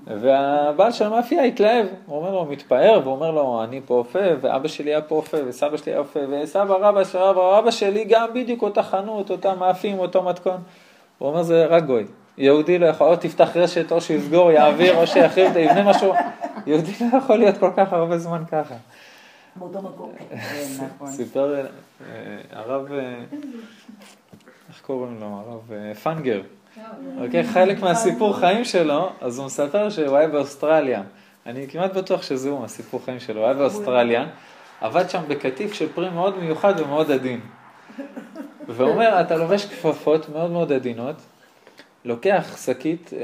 [0.08, 4.19] והבעל של המאפייה התלהב, הוא אומר לו, הוא מתפאר, והוא אומר לו, אני פה אופה,
[4.41, 8.06] ואבא שלי היה פה אופה, וסבא שלי היה אופה, וסבא רבא של רבא, רבא שלי
[8.10, 10.58] גם בדיוק אותה חנות, אותה מאפים, אותו מתכון.
[11.17, 12.06] הוא אומר, זה רק גוי.
[12.38, 16.13] יהודי לא יכול, או תפתח רשת, או שיסגור, יעביר, או שיחריב, יבנה משהו.
[16.67, 18.76] יהודי לא יכול להיות כל כך הרבה זמן ככה.
[19.56, 20.12] באותו מקום.
[20.30, 20.36] כן,
[20.86, 21.08] נכון.
[21.08, 21.65] סיפר אה,
[22.52, 23.15] הרב, אה,
[24.69, 25.26] איך קוראים לו?
[25.26, 26.41] הרב אה, פנגר.
[27.21, 31.04] אוקיי, חלק מהסיפור חיים שלו, אז הוא מספר שהוא היה באוסטרליה.
[31.45, 33.39] אני כמעט בטוח שזה הוא, הסיפור חיים שלו.
[33.39, 34.26] הוא היה באוסטרליה,
[34.82, 37.39] עבד שם בקטיף של פרי מאוד מיוחד ומאוד עדין.
[38.67, 41.15] והוא אומר, אתה לובש כפפות מאוד מאוד עדינות,
[42.08, 43.20] לוקח שקית אה,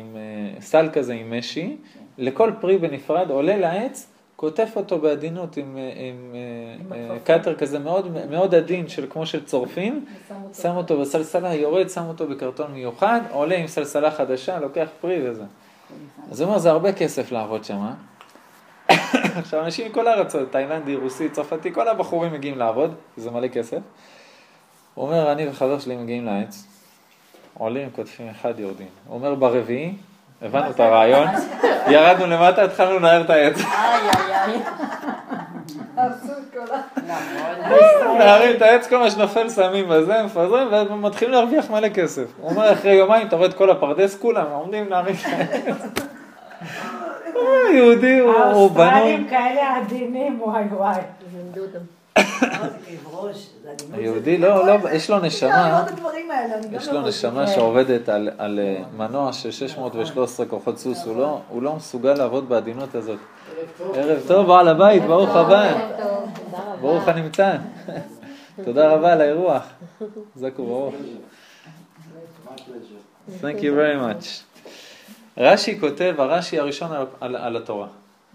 [0.00, 1.76] עם אה, סל כזה עם משי,
[2.18, 6.34] לכל פרי בנפרד, עולה לעץ, קוטף אותו בעדינות עם, אה, עם,
[6.92, 10.04] אה, קאטר כזה מאוד, מאוד עדין, של, כמו של צורפים,
[10.62, 15.44] שם אותו בסלסלה, יורד, שם אותו בקרטון מיוחד, עולה עם סלסלה חדשה, לוקח פרי וזה.
[16.30, 17.78] אז הוא אומר, זה הרבה כסף לעבוד שם.
[17.78, 17.92] אה?"
[19.40, 23.78] עכשיו, אנשים מכל הארץ, תאילנדי, רוסי, צרפתי, כל הבחורים מגיעים לעבוד, זה מלא כסף.
[24.94, 26.75] הוא אומר, אני וחבר שלי מגיעים לעץ,
[27.58, 28.86] עולים, קוטפים אחד, יורדים.
[29.06, 29.92] הוא אומר, ברביעי,
[30.42, 31.28] הבנו את הרעיון,
[31.88, 33.58] ירדנו למטה, התחלנו לנער את העץ.
[33.58, 33.66] איי,
[34.16, 34.58] איי, איי.
[38.18, 42.24] נערים את העץ, כל מה שנופל שמים בזה, מפזרים, ומתחילים להרוויח מלא כסף.
[42.40, 45.76] הוא אומר, אחרי יומיים אתה רואה את כל הפרדס, כולם עומדים להרים את העץ.
[47.36, 48.86] אה, יהודי הוא הוא בנוי.
[48.86, 51.00] האוסטרלים כאלה עדינים, וואי וואי.
[53.92, 55.84] היהודי לא, לא, יש לו נשמה,
[56.30, 57.08] האלה, אני גם יש לא לו.
[57.08, 62.14] נשמה שעובדת על, על אה, מנוע של 613 כוחות סוס, הוא לא, הוא לא מסוגל
[62.14, 63.18] לעבוד בעדינות הזאת.
[63.94, 65.72] ערב טוב, בעל הבית, ברוך הבא.
[66.80, 67.56] ברוך הנמצא.
[68.64, 69.62] תודה רבה על האירוח.
[70.34, 70.94] חזק וברוך.
[73.40, 74.26] Thank you very much.
[75.38, 77.86] רש"י כותב, הרש"י הראשון על, על, על התורה.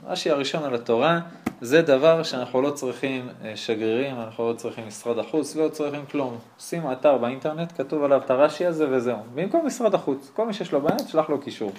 [0.07, 1.19] רש"י הראשון על התורה
[1.61, 6.37] זה דבר שאנחנו לא צריכים אה, שגרירים, אנחנו לא צריכים משרד החוץ, לא צריכים כלום.
[6.59, 9.17] שים אתר באינטרנט, כתוב עליו את הרש"י הזה וזהו.
[9.35, 11.71] במקום משרד החוץ, כל מי שיש לו בעיה, תשלח לו קישור.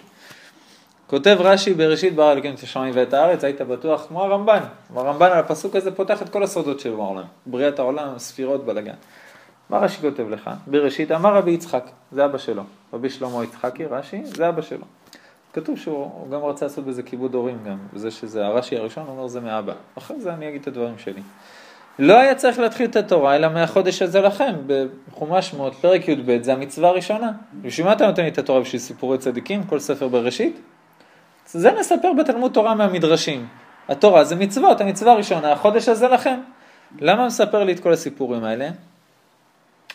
[1.07, 4.61] כותב רש"י בראשית ברא אלוקים את השמיים ואת הארץ, היית בטוח כמו הרמב"ן.
[4.95, 7.25] הרמב"ן על הפסוק הזה פותח את כל הסודות שלו בעולם.
[7.47, 8.95] בריאת העולם, ספירות, בלאגן.
[9.71, 10.51] מה רש"י כותב לך?
[10.67, 12.63] בראשית אמר רבי יצחק, זה אבא שלו.
[12.93, 15.02] רבי שלמה יצחקי, רש"י, זה אבא שלו.
[15.53, 19.27] כתוב שהוא הוא גם רצה לעשות בזה כיבוד הורים גם, זה שזה הרש"י הראשון, אומר
[19.27, 19.73] זה מאבא.
[19.99, 21.23] אחרי זה אני אגיד את הדברים שלי.
[21.99, 26.53] לא היה צריך להתחיל את התורה, אלא מהחודש הזה לכם, בחומש שמות, פרק י"ב, זה
[26.53, 27.33] המצווה הראשונה.
[27.63, 30.61] בשביל מה אתה נותן לי את התורה בשביל סיפורי צדיקים, כל ספר בראשית?
[31.47, 33.47] זה נספר בתלמוד תורה מהמדרשים.
[33.89, 36.41] התורה זה מצוות, המצווה הראשונה, החודש הזה לכם.
[37.01, 38.69] למה מספר לי את כל הסיפורים האלה?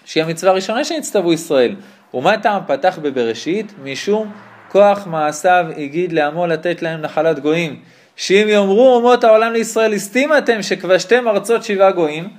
[0.06, 1.76] שהיא המצווה הראשונה שנצטוו ישראל.
[2.14, 3.74] ומה טעם פתח בבראשית?
[3.84, 4.32] משום
[4.72, 7.80] כוח מעשיו הגיד לעמו לתת להם נחלת גויים.
[8.18, 12.30] שאם יאמרו אומות העולם לישראל, הסתים אתם שכבשתם ארצות שבעה גויים,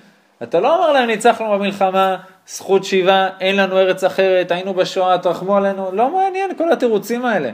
[0.43, 5.57] אתה לא אומר להם ניצחנו במלחמה, זכות שיבה, אין לנו ארץ אחרת, היינו בשואה, תרחמו
[5.57, 7.51] עלינו, לא מעניין כל התירוצים האלה.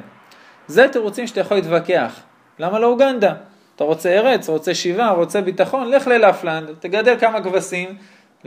[0.66, 2.20] זה תירוצים שאתה יכול להתווכח.
[2.58, 3.32] למה לא אוגנדה?
[3.76, 7.96] אתה רוצה ארץ, רוצה שיבה, רוצה ביטחון, לך ללפלנד, תגדל כמה כבשים,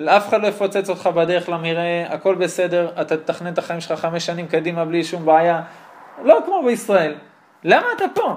[0.05, 4.25] אף אחד לא יפוצץ אותך בדרך למרעה, הכל בסדר, אתה תתכנן את החיים שלך חמש
[4.25, 5.61] שנים קדימה בלי שום בעיה.
[6.23, 7.15] לא כמו בישראל.
[7.63, 8.35] למה אתה פה?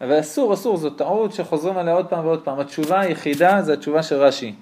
[0.00, 2.60] אבל אסור, אסור, זו טעות שחוזרים עליה עוד פעם ועוד פעם.
[2.60, 4.54] התשובה היחידה זה התשובה של רש"י.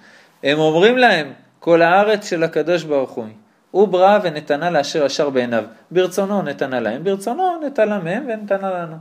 [0.43, 3.25] הם אומרים להם, כל הארץ של הקדוש ברוך הוא.
[3.71, 5.65] הוא ברא ונתנה לאשר ישר בעיניו.
[5.91, 8.97] ברצונו נתנה להם, ברצונו נתנה מהם ונתנה לנו.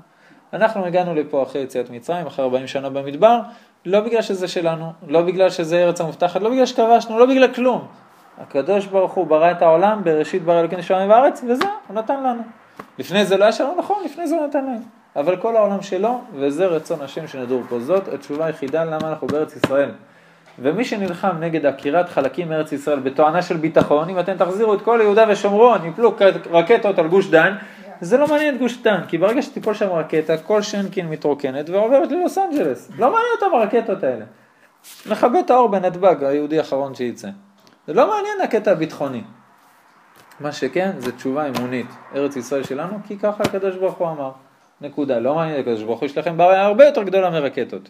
[0.53, 3.39] אנחנו הגענו לפה אחרי יציאת מצרים, אחרי 40 שנה במדבר,
[3.85, 7.87] לא בגלל שזה שלנו, לא בגלל שזה ארץ המובטחת, לא בגלל שכבשנו, לא בגלל כלום.
[8.37, 12.41] הקדוש ברוך הוא ברא את העולם, בראשית ברא אלוקים שמיים וארץ, וזהו, הוא נתן לנו.
[12.99, 14.81] לפני זה לא היה שלנו, נכון, לפני זה הוא נתן להם.
[15.15, 17.79] אבל כל העולם שלו, וזה רצון השם שנדור פה.
[17.79, 19.91] זאת התשובה היחידה למה אנחנו בארץ ישראל.
[20.59, 24.99] ומי שנלחם נגד עקירת חלקים מארץ ישראל בתואנה של ביטחון, אם אתם תחזירו את כל
[25.01, 26.15] יהודה ושומרון, יפלו
[26.51, 27.55] רקטות על גוש דן,
[28.01, 32.11] זה לא מעניין את גוש דן, כי ברגע שתיפול שם רקטה, כל שנקין מתרוקנת ועוברת
[32.11, 32.91] ללוס אנג'לס.
[32.97, 34.25] לא מעניין אותם הרקטות האלה.
[35.09, 37.27] מכבה את האור בנתב"ג, היהודי האחרון שייצא.
[37.87, 39.21] זה לא מעניין הקטע הביטחוני.
[40.39, 41.87] מה שכן, זה תשובה אמונית.
[42.15, 44.31] ארץ ישראל שלנו, כי ככה הקדוש ברוך הוא אמר.
[44.81, 45.19] נקודה.
[45.19, 47.89] לא מעניין הקדוש ברוך הוא, יש לכם בעיה הרבה יותר גדולה מרקטות.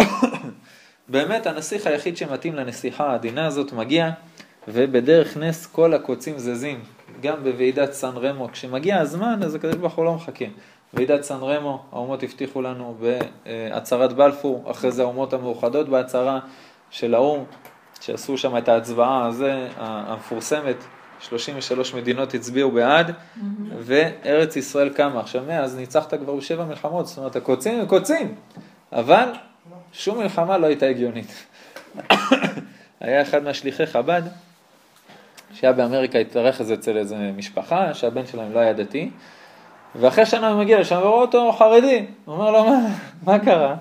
[1.08, 4.10] באמת הנסיך היחיד שמתאים לנסיכה העדינה הזאת מגיע,
[4.68, 6.80] ובדרך נס כל הקוצים זזים,
[7.22, 8.48] גם בוועידת סן רמו.
[8.52, 10.44] כשמגיע הזמן, אז הקדוש ברוך הוא לא מחכה.
[10.94, 16.40] ועידת סן רמו, האומות הבטיחו לנו בהצהרת בלפור, אחרי זה האומות המאוחדות בהצהרה
[16.90, 17.44] של האו"ם,
[18.00, 20.76] שעשו שם את ההצבעה הזה, המפורסמת,
[21.20, 23.42] 33 מדינות הצביעו בעד, mm-hmm.
[23.78, 25.20] וארץ ישראל קמה.
[25.20, 28.34] עכשיו מאז ניצחת כבר בשבע מלחמות, זאת אומרת הקוצים הם קוצים,
[28.92, 29.28] אבל
[29.92, 31.46] שום מלחמה לא הייתה הגיונית.
[33.00, 34.22] היה אחד מהשליחי חב"ד,
[35.54, 39.10] שהיה באמריקה, התארח איזה אצל איזה משפחה, שהבן שלהם לא היה דתי,
[39.94, 42.78] ואחרי שנה הוא מגיע לשם ורואה אותו חרדי, הוא אומר לו, מה,
[43.22, 43.76] מה קרה?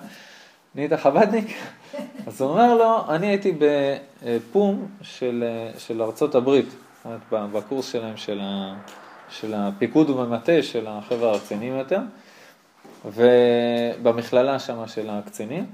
[0.75, 1.57] נהיית חב"דניק?
[2.27, 5.43] אז הוא אומר לו, אני הייתי בפום של,
[5.77, 6.75] של ארצות הברית,
[7.07, 8.75] אומרת, בקורס שלהם של, ה,
[9.29, 11.99] של הפיקוד ובמטה של החבר'ה הרציניים יותר,
[13.05, 15.65] ובמכללה שם של הקצינים,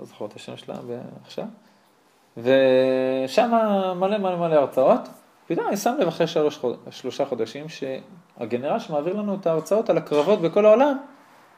[0.00, 0.74] לא זוכר את השם שלה
[1.24, 1.44] עכשיו,
[2.36, 3.50] ושם
[3.96, 5.00] מלא מלא מלא הרצאות,
[5.46, 10.40] פתאום אני שם לב אחרי שלוש, שלושה חודשים שהגנרל שמעביר לנו את ההרצאות על הקרבות
[10.40, 10.98] בכל העולם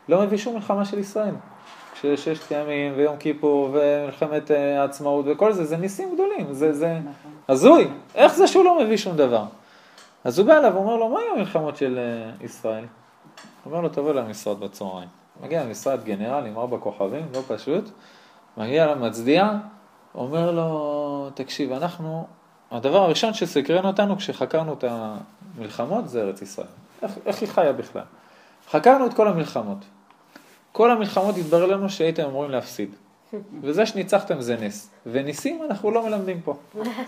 [0.08, 1.34] לא מביא שום מלחמה של ישראל.
[2.16, 6.98] ששת ימים ויום כיפור ומלחמת אה, העצמאות וכל זה, זה ניסים גדולים, זה, זה
[7.48, 9.44] הזוי, איך זה שהוא לא מביא שום דבר?
[10.24, 12.84] אז הוא בא אליו ואומר לו, מה היו המלחמות של אה, ישראל?
[13.64, 15.08] הוא אומר לו, תבוא למשרד בצהריים.
[15.42, 17.90] מגיע למשרד גנרל עם ארבע כוכבים, לא פשוט,
[18.56, 19.52] מגיע למצדיע,
[20.14, 22.26] אומר לו, תקשיב, אנחנו,
[22.70, 26.66] הדבר הראשון שסקרן אותנו כשחקרנו את המלחמות זה ארץ ישראל.
[27.02, 28.02] איך, איך היא חיה בכלל?
[28.70, 29.78] חקרנו את כל המלחמות.
[30.76, 32.88] כל המלחמות התברר לנו שהייתם אמורים להפסיד.
[33.62, 34.90] וזה שניצחתם זה נס.
[35.06, 36.56] וניסים אנחנו לא מלמדים פה.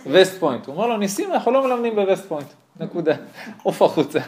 [0.06, 0.66] וסט פוינט.
[0.66, 2.46] הוא אומר לו, ניסים אנחנו לא מלמדים בווסט פוינט.
[2.80, 3.14] נקודה.
[3.62, 4.20] עוף החוצה.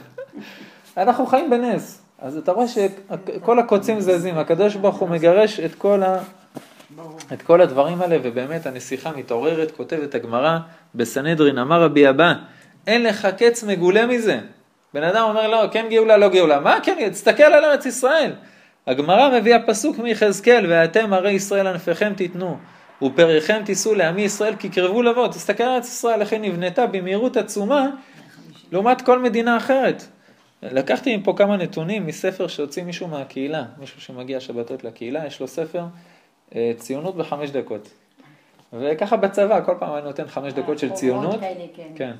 [0.97, 2.03] אנחנו חיים בנס.
[2.19, 6.19] אז אתה רואה שכל הקוצים זזים, הקדוש ברוך הוא מגרש את כל, ה...
[7.33, 10.59] את כל הדברים האלה, ובאמת הנסיכה מתעוררת, כותבת הגמרא
[10.95, 12.33] בסנהדרין, אמר רבי אבא,
[12.87, 14.41] אין לך קץ מגולה מזה.
[14.95, 16.61] בן אדם אומר לא, כן גאולה, לא גאולה.
[16.61, 17.09] מה כן?
[17.11, 18.33] תסתכל על ארץ ישראל.
[18.89, 22.57] הגמרא מביאה פסוק מיחזקאל, ואתם הרי ישראל ענפיכם תיתנו,
[23.03, 25.29] ופריכם תישאו לעמי ישראל כי קרבו לבוא.
[25.29, 27.87] תסתכל על ארץ ישראל, איך היא נבנתה במהירות עצומה,
[28.73, 30.03] לעומת כל מדינה אחרת.
[30.63, 35.85] לקחתי מפה כמה נתונים מספר שהוציא מישהו מהקהילה, מישהו שמגיע שבתות לקהילה, יש לו ספר
[36.55, 37.89] אה, ציונות בחמש דקות.
[38.73, 41.41] וככה בצבא, כל פעם אני נותן חמש דקות של ציונות.
[41.97, 42.13] כן.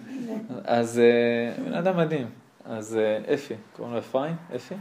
[0.65, 2.27] אז אה, בן אדם מדהים.
[2.65, 4.75] אז אה, אפי, קוראים לו אפרים, אפי.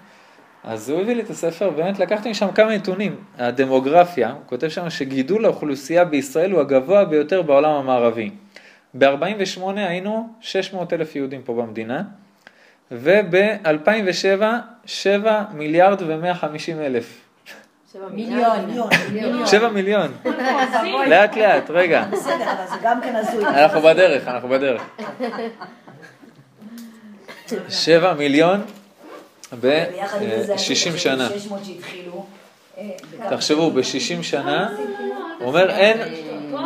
[0.69, 3.15] אז הוא הביא לי את הספר, באמת לקחתי משם כמה נתונים.
[3.37, 8.31] הדמוגרפיה, הוא כותב שם שגידול האוכלוסייה בישראל הוא הגבוה ביותר בעולם המערבי.
[8.93, 12.01] ב-48 היינו 600 אלף יהודים פה במדינה,
[12.91, 14.43] וב-2007
[14.85, 17.21] 7 מיליארד ו-150 אלף.
[18.11, 19.45] מיליון.
[19.45, 20.11] 7 מיליון.
[21.09, 22.05] לאט לאט, רגע.
[22.11, 23.45] בסדר, אבל זה גם כן הזוי.
[23.45, 24.81] אנחנו בדרך, אנחנו בדרך.
[27.69, 28.61] 7 מיליון
[29.53, 31.29] ביחד עם זה, ב-60 שנה.
[31.29, 32.25] 600 שהתחילו.
[32.77, 32.89] אה,
[33.29, 34.69] תחשבו, ב-60 שנה,
[35.39, 35.97] הוא אומר אין,
[36.51, 36.59] לא.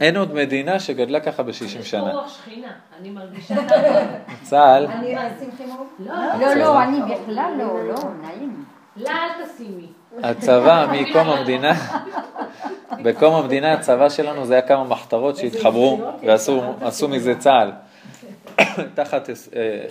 [0.00, 2.12] אין עוד מדינה שגדלה ככה ב-60 יש פה שנה.
[2.28, 3.54] שכינה, אני מרגישה.
[4.42, 4.86] צה"ל.
[5.98, 8.64] לא, לא, לא, אני בכלל לא, לא, נעים.
[8.96, 9.86] לה אל תשימי.
[10.22, 11.72] הצבא מקום המדינה,
[13.02, 16.00] בקום המדינה הצבא שלנו זה היה כמה מחתרות שהתחברו
[16.80, 17.72] ועשו מזה צה"ל.
[18.94, 19.34] תחת אה,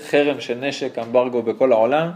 [0.09, 2.11] חרם של נשק אמברגו בכל העולם,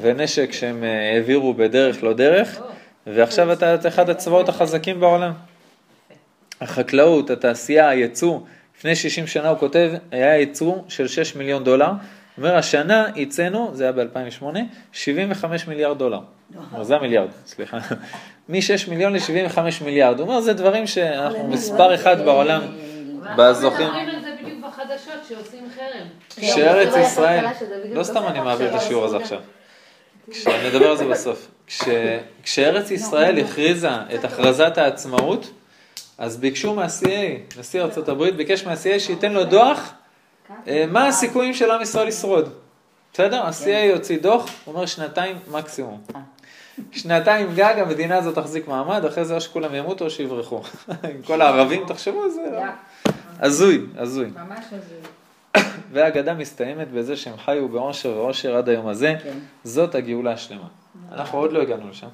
[0.00, 2.60] ונשק שהם אה, העבירו בדרך לא דרך,
[3.06, 5.32] ועכשיו אתה את אחד הצבאות החזקים בעולם.
[6.60, 8.40] החקלאות, התעשייה, הייצוא,
[8.78, 11.96] לפני 60 שנה הוא כותב, היה ייצוא של 6 מיליון דולר, הוא
[12.38, 14.44] אומר השנה ייצאנו, זה היה ב-2008,
[14.92, 16.20] 75 מיליארד דולר.
[16.72, 17.78] לא, זה המיליארד, סליחה.
[18.48, 20.20] מ-6 מיליון ל-75 מיליארד.
[20.20, 22.60] הוא אומר, זה דברים שאנחנו מספר אחד בעולם
[23.36, 23.86] בזוכים.
[23.86, 26.06] ואנחנו מדברים על זה בדיוק בחדשות שעושים חרם.
[26.36, 27.44] כשארץ ישראל,
[27.92, 29.40] לא סתם אני מעביר את השיעור הזה עכשיו,
[30.30, 31.82] כשאני אדבר על זה בסוף, כש-
[32.42, 35.50] כשארץ ישראל הכריזה את הכרזת העצמאות,
[36.18, 39.92] אז ביקשו מה-CA, נשיא ארצות הברית ביקש מה-CA שייתן לו דוח
[40.68, 42.52] אה, מה הסיכויים של עם ישראל לשרוד.
[43.12, 43.42] בסדר?
[43.42, 46.02] ה-CA יוציא דוח, הוא אומר שנתיים מקסימום.
[46.92, 50.62] שנתיים גג, המדינה הזאת תחזיק מעמד, אחרי זה או שכולם ימותו או שיברחו.
[51.26, 54.26] כל הערבים, תחשבו, זה יא, הזוי, הזוי.
[54.26, 54.98] ממש הזוי.
[55.92, 59.14] והאגדה מסתיימת בזה שהם חיו בעושר ועושר עד היום הזה.
[59.22, 59.38] כן.
[59.64, 60.68] זאת הגאולה השלמה.
[61.12, 62.08] אנחנו עוד לא הגענו לשם.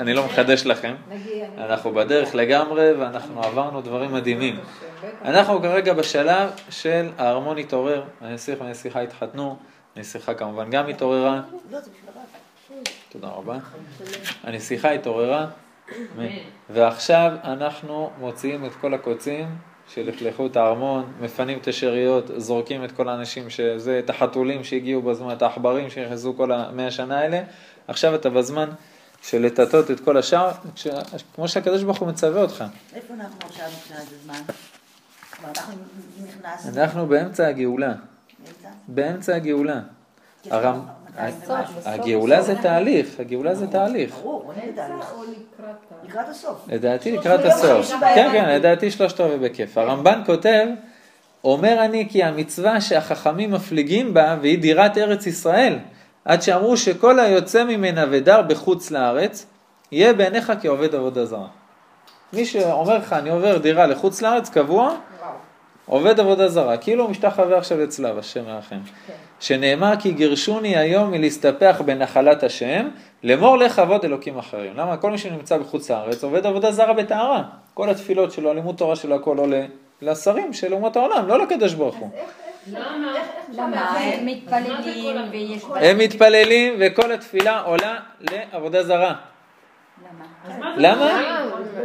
[0.00, 0.94] אני לא מחדש לכם.
[1.58, 4.60] אנחנו בדרך לגמרי ואנחנו עברנו דברים מדהימים.
[5.24, 9.56] אנחנו כרגע בשלב של הארמון התעורר, הנסיך והנסיכה התחתנו,
[9.96, 11.40] הנסיכה כמובן גם התעוררה.
[13.08, 13.58] תודה רבה.
[14.42, 15.46] הנסיכה התעוררה,
[16.70, 19.46] ועכשיו אנחנו מוציאים את כל הקוצים
[19.94, 25.32] שלכלכו את הארמון, מפנים את השאריות, זורקים את כל האנשים שזה, את החתולים שהגיעו בזמן,
[25.32, 27.42] את העכברים שנכנסו כל המאה שנה האלה,
[27.88, 28.68] עכשיו אתה בזמן
[29.22, 30.86] של לטאטות את כל השאר, כש-
[31.34, 32.64] כמו שהקדוש ברוך הוא מצווה אותך.
[32.94, 34.54] איפה אנחנו עכשיו מבחינת הזמן?
[35.44, 35.74] אנחנו
[36.24, 36.82] נכנסנו.
[36.82, 37.92] אנחנו באמצע הגאולה,
[38.38, 38.68] באמצע?
[38.88, 39.80] באמצע הגאולה.
[40.44, 40.52] יש
[41.18, 41.90] הרם- לנו 200 ומשהו.
[41.92, 44.14] הגאולה זה תהליך, הגאולה זה תהליך.
[44.14, 44.52] ברור,
[46.04, 46.64] לקראת הסוף.
[46.68, 47.90] לדעתי לקראת הסוף.
[48.00, 48.28] כן.
[48.32, 49.78] כן, לדעתי שלושת רבעי בכיף.
[49.78, 50.66] הרמב"ן כותב,
[51.44, 55.78] אומר אני כי המצווה שהחכמים מפליגים בה, והיא דירת ארץ ישראל,
[56.24, 59.46] עד שאמרו שכל היוצא ממנה ודר בחוץ לארץ,
[59.92, 61.46] יהיה בעיניך כעובד עבודה זרה.
[62.32, 64.94] מי שאומר לך, אני עובר דירה לחוץ לארץ קבוע.
[65.86, 68.76] עובד עבודה זרה, כאילו הוא משתחווה עכשיו לצלב, השם ירחם.
[69.06, 69.12] כן.
[69.40, 72.88] שנאמר כי גירשוני היום מלהסתפח בנחלת השם,
[73.22, 74.76] לאמור לך עבוד אלוקים אחרים.
[74.76, 74.96] למה?
[74.96, 77.42] כל מי שנמצא בחוץ לארץ עובד עבודה זרה בטהרה.
[77.74, 79.64] כל התפילות שלו, לימוד תורה שלו, הכל עולה
[80.02, 82.10] לשרים של אומות העולם, לא לקדוש ברוך הוא.
[82.72, 83.14] למה?
[83.52, 83.90] למה?
[83.98, 85.62] הם מתפללים ויש...
[85.74, 89.14] הם מתפללים וכל התפילה עולה לעבודה זרה.
[90.48, 90.74] למה?
[90.76, 91.42] למה?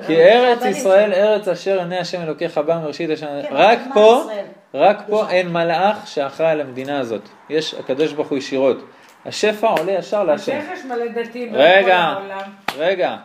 [0.08, 3.42] כי ארץ ישראל, ארץ אשר עיני השם אלוקיך בא מראשית השנה.
[3.42, 4.24] כן, רק פה?
[4.74, 7.22] רק פה אין מלאך שאחראי על המדינה הזאת.
[7.50, 8.78] יש הקדוש ברוך הוא ישירות.
[9.26, 10.52] השפע עולה ישר להשם.
[10.52, 12.14] איך יש מלא דתיים רגע.
[12.14, 12.50] בכל העולם?
[12.78, 13.16] רגע,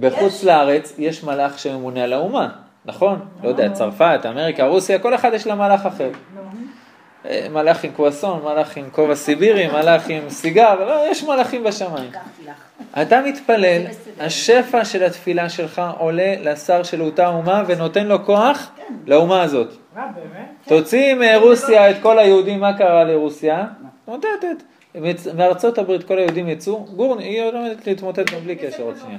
[0.00, 2.48] בחוץ לארץ יש מלאך שממונה על האומה,
[2.84, 3.20] נכון?
[3.42, 6.10] לא יודע, צרפת, אמריקה, רוסיה, כל אחד יש לה מלאך אחר.
[7.28, 12.10] אה, מלאך עם קרואסון, מלאך עם כובע סיבירי, מלאך עם סיגר, לא, יש מלאכים בשמיים.
[13.02, 13.82] אתה מתפלל,
[14.20, 18.70] השפע של התפילה שלך עולה לשר של אותה אומה ונותן לו כוח
[19.06, 19.83] לאומה הזאת.
[19.96, 20.48] אה, באמת?
[20.68, 23.66] תוציא מרוסיה את כל היהודים, מה קרה לרוסיה?
[24.02, 24.62] מתמוטטת.
[25.34, 29.18] מארצות הברית כל היהודים יצאו, גור, היא עומדת להתמוטט גם בלי קשר עוד שנייה.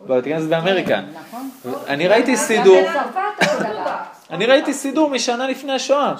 [0.00, 1.00] בבית כנסת באמריקה.
[1.14, 1.50] נכון?
[1.88, 2.78] אני ראיתי סידור.
[4.30, 6.14] אני ראיתי סידור משנה לפני השואה?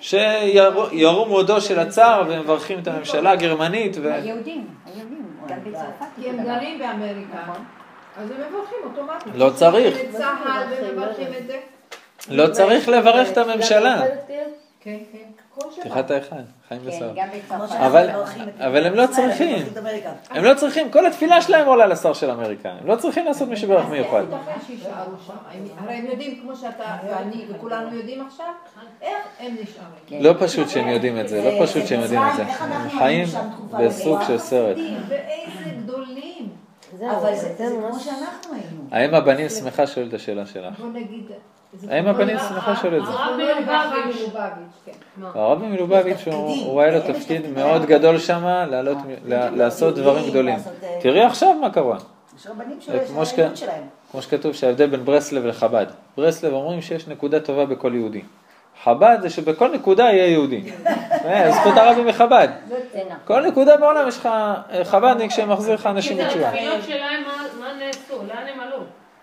[0.00, 3.96] שירום הודו של הצאר ומברכים את הממשלה הגרמנית.
[3.96, 6.44] היהודים, היהודים, גם בצרפת כי הם.
[6.44, 7.38] גרים באמריקה.
[8.16, 9.32] אז הם מברכים אוטומטית.
[9.34, 9.96] לא צריך.
[12.28, 14.02] לא צריך לברך את הממשלה.
[14.80, 15.18] כן, כן.
[15.80, 16.36] פתיחת ההיכל,
[16.68, 16.90] חיים כן.
[16.90, 17.86] שאנחנו
[18.60, 19.66] אבל- הם לא צריכים.
[20.30, 23.48] הם לא צריכים, כל התפילה שלהם עולה לשר של אמריקה, הם לא צריכים לעשות
[23.90, 24.22] מיוחד.
[24.66, 24.92] שיישארו
[25.26, 25.32] שם.
[25.52, 28.46] הם- הרי הם יודעים, כמו שאתה ואני וכולנו יודעים עכשיו,
[29.02, 29.88] איך הם נשארים.
[30.06, 30.18] כן.
[30.20, 32.42] לא פשוט שהם יודעים את זה, לא פשוט שהם יודעים את זה.
[32.42, 33.26] אנחנו הם חיים
[33.78, 34.18] בסוג?
[34.26, 34.76] של סרט.
[35.08, 36.48] ואיזה גדולים.
[37.10, 38.80] אבל זה כמו שאנחנו היינו.
[38.90, 40.78] האם הבנים שמחה שואל את השאלה שלך?
[40.80, 41.24] בוא נגיד...
[41.90, 43.12] האם לברכה, שמחה שואל את זה?
[43.12, 43.36] הרב
[44.06, 44.36] מלובביץ'.
[44.86, 44.92] כן.
[45.34, 46.24] הרבי מלובביץ'
[46.64, 47.00] הוא היה לו.
[47.14, 47.84] תפקיד מאוד.
[47.86, 48.44] גדול שם,
[49.26, 50.54] לה- לעשות דברים גדולים.
[50.82, 51.96] אה, תראי עכשיו מה קרה.
[52.40, 52.92] יש רבנים של
[53.24, 53.82] של האמון שלהם.
[54.10, 55.86] כמו שכתוב שההבדל בין ברסלב לחב"ד.
[56.16, 58.22] ברסלב אומרים שיש נקודה טובה בכל יהודי.
[58.84, 60.62] חב"ד זה שבכל נקודה יהיה יהודי.
[61.24, 62.48] אה, זכות הרבי מחב"ד.
[63.24, 66.48] כל נקודה בעולם יש לך אה, חב"דניק שמחזיר לך אנשים כי זה בתשובה.
[66.48, 67.22] התפילות שלהם,
[67.60, 68.14] מה נעשו?
[68.28, 68.73] לאן הם עלו?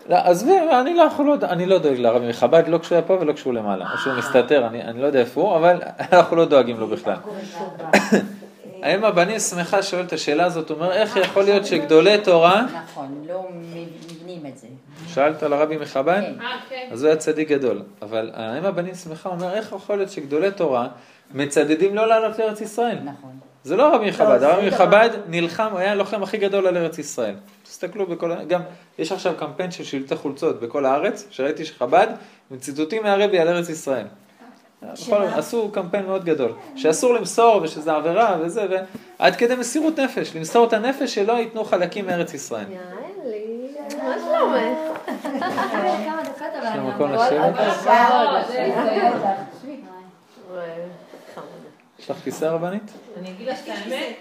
[0.08, 3.32] לא, עזבי, אני לא יכול, אני לא דואג לרבי מחב"ד, לא כשהוא היה פה ולא
[3.32, 3.92] כשהוא למעלה.
[3.92, 5.80] או שהוא מסתתר, אני אני לא יודע איפה הוא, אבל
[6.12, 7.16] אנחנו לא דואגים לו בכלל.
[8.82, 13.24] האם הבנים שמחה שואל את השאלה הזאת, הוא אומר, איך יכול להיות שגדולי תורה, נכון,
[13.28, 14.66] לא מבינים את זה.
[15.06, 16.20] שאלת על הרבי מחב"ד?
[16.20, 16.40] כן.
[16.40, 16.88] אה, כן.
[16.92, 17.82] אז הוא היה צדיק גדול.
[18.02, 20.88] אבל האם הבנים שמחה, אומר, איך יכול להיות שגדולי תורה
[21.34, 22.98] מצדדים לא לעלות לארץ ישראל?
[23.04, 23.51] נכון.
[23.64, 26.98] זה לא הרבי מחב"ד, זה הרבי מחב"ד נלחם, הוא היה הלוחם הכי גדול על ארץ
[26.98, 27.34] ישראל.
[27.64, 28.60] תסתכלו בכל, גם
[28.98, 32.06] יש עכשיו קמפיין של שלטי חולצות בכל הארץ, שראיתי שחב"ד,
[32.50, 34.04] עם ציטוטים מהרבי על ארץ ישראל.
[34.82, 34.92] בכל,
[35.38, 38.66] עשו קמפיין מאוד גדול, שאסור למסור ושזה עבירה וזה,
[39.20, 42.64] ועד כדי מסירות נפש, למסור את הנפש שלא ייתנו חלקים מארץ ישראל.
[42.70, 45.12] יאללה, מה שלומך?
[46.64, 47.54] יש מקום לשבת?
[47.56, 49.10] לא, זה- זה-
[50.50, 50.68] וואי,
[51.34, 51.48] חמודה.
[52.02, 52.92] יש לך כיסא רבנית?
[53.18, 54.16] אני אגיד לך את האמת,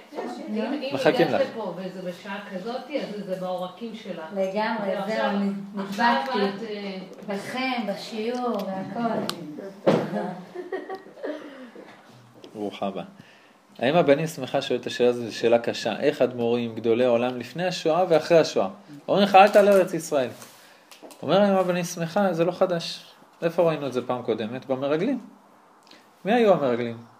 [0.49, 1.47] אם מחכים הגעת לך.
[1.51, 4.25] לפה וזה בשעה כזאת, אז זה בעורקים שלה.
[4.35, 5.31] לגמרי, זהו,
[5.75, 6.39] נדבקתי.
[6.69, 9.33] אה, בכם, בשיעור, והכל.
[12.53, 13.03] ברוכה הבאה.
[13.79, 15.99] האם הבנים שמחה שואלת את השאלה הזו, זו שאלה קשה.
[15.99, 18.67] איך אדמו"רים, גדולי העולם, לפני השואה ואחרי השואה?
[19.07, 20.29] אומרים לך, אל תעלה לארץ ישראל.
[21.21, 23.05] אומר האם הבנים שמחה, זה לא חדש.
[23.41, 24.65] איפה ראינו את זה פעם קודמת?
[24.65, 25.19] במרגלים.
[26.25, 27.10] מי היו המרגלים?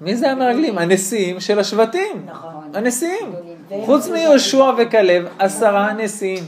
[0.00, 0.78] מי זה המרגלים?
[0.78, 2.26] הנשיאים של השבטים.
[2.26, 2.70] נכון.
[2.74, 3.32] הנשיאים.
[3.86, 6.44] חוץ מיהושע וכלב, עשרה נשיאים.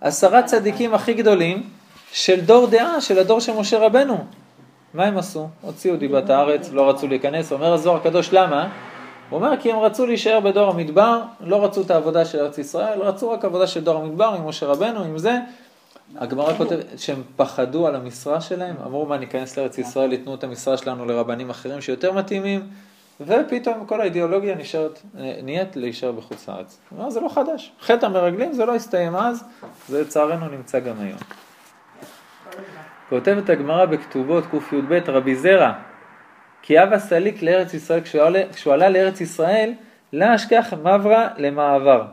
[0.00, 1.62] עשרה צדיקים הכי גדולים
[2.12, 4.24] של דור דעה, של הדור של משה רבנו.
[4.94, 5.48] מה הם עשו?
[5.60, 7.52] הוציאו דיבת הארץ, לא רצו להיכנס.
[7.52, 8.68] אומר הזוהר הקדוש, למה?
[9.30, 13.00] הוא אומר כי הם רצו להישאר בדור המדבר, לא רצו את העבודה של ארץ ישראל,
[13.02, 15.38] רצו רק עבודה של דור המדבר עם משה רבנו, עם זה.
[16.16, 20.76] הגמרא כותבת שהם פחדו על המשרה שלהם, אמרו מה ניכנס לארץ ישראל, ייתנו את המשרה
[20.76, 22.68] שלנו לרבנים אחרים שיותר מתאימים,
[23.20, 25.02] ופתאום כל האידיאולוגיה נשארת,
[25.42, 26.80] נהיית להישאר בחוץ לארץ.
[27.08, 27.72] זה לא חדש.
[27.80, 29.44] חטא המרגלים זה לא הסתיים אז,
[29.88, 31.18] זה לצערנו נמצא גם היום.
[33.08, 35.72] כותבת הגמרא בכתובות קי"ב, רבי זרע,
[36.62, 39.72] כי אבא סליק לארץ ישראל, כשהוא עלה, כשהוא עלה לארץ ישראל,
[40.12, 42.04] לה אשכח מברה למעבר.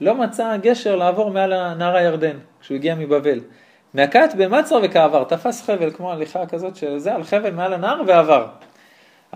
[0.00, 3.40] לא מצא גשר לעבור מעל נהר הירדן, כשהוא הגיע מבבל.
[3.94, 8.46] נקט במצרה וכעבר, תפס חבל, כמו הליכה כזאת שזה, על חבל מעל הנהר ועבר.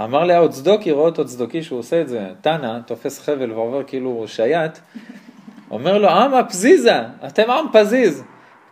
[0.04, 4.24] אמר עוד צדוקי, רואה אותו צדוקי שהוא עושה את זה, תנא, תופס חבל ועובר כאילו
[4.26, 4.78] שייט,
[5.70, 8.22] אומר לו, עמא פזיזה, אתם עם פזיז,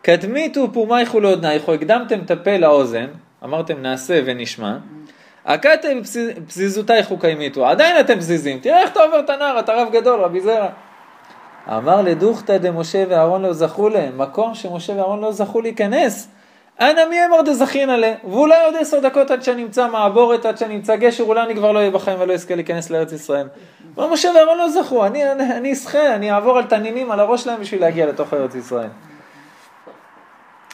[0.02, 3.06] קדמיתו פומייכו לאודנייכו, הקדמתם את הפה לאוזן,
[3.44, 4.76] אמרתם נעשה ונשמע,
[5.46, 5.98] הקאתם
[6.46, 10.40] פזיזותייכו קיימיתו, עדיין אתם פזיזים, תראה איך אתה עובר את הנהר, אתה רב גדול, רבי
[10.40, 10.68] זרע.
[11.68, 16.28] אמר לדוכתא דמשה ואהרון לא זכו להם, מקום שמשה ואהרון לא זכו להיכנס.
[16.80, 21.24] אנא מי אמר דזכין עלה, ואולי עוד עשר דקות עד שנמצא מעבורת, עד שנמצא גשר,
[21.24, 23.48] אולי אני כבר לא אהיה בחיים ולא אזכה להיכנס לארץ ישראל.
[23.96, 27.80] אבל משה ואהרון לא זכו, אני אסחה, אני אעבור על תנינים על הראש שלהם בשביל
[27.80, 28.88] להגיע לתוך ארץ ישראל.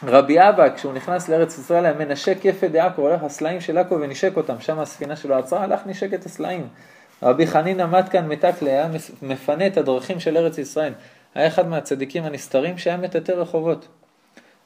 [0.07, 4.37] רבי אבא, כשהוא נכנס לארץ ישראל, היה מנשק יפה דעכו, הולך הסלעים של עכו ונשק
[4.37, 6.69] אותם, שם הספינה שלו עצרה, הלך נשק את הסלעים.
[7.23, 8.89] רבי חנין עמד כאן מתקלה, היה
[9.23, 10.93] מפנה את הדרכים של ארץ ישראל.
[11.35, 13.89] היה אחד מהצדיקים הנסתרים שהיה מטאטא רחובות.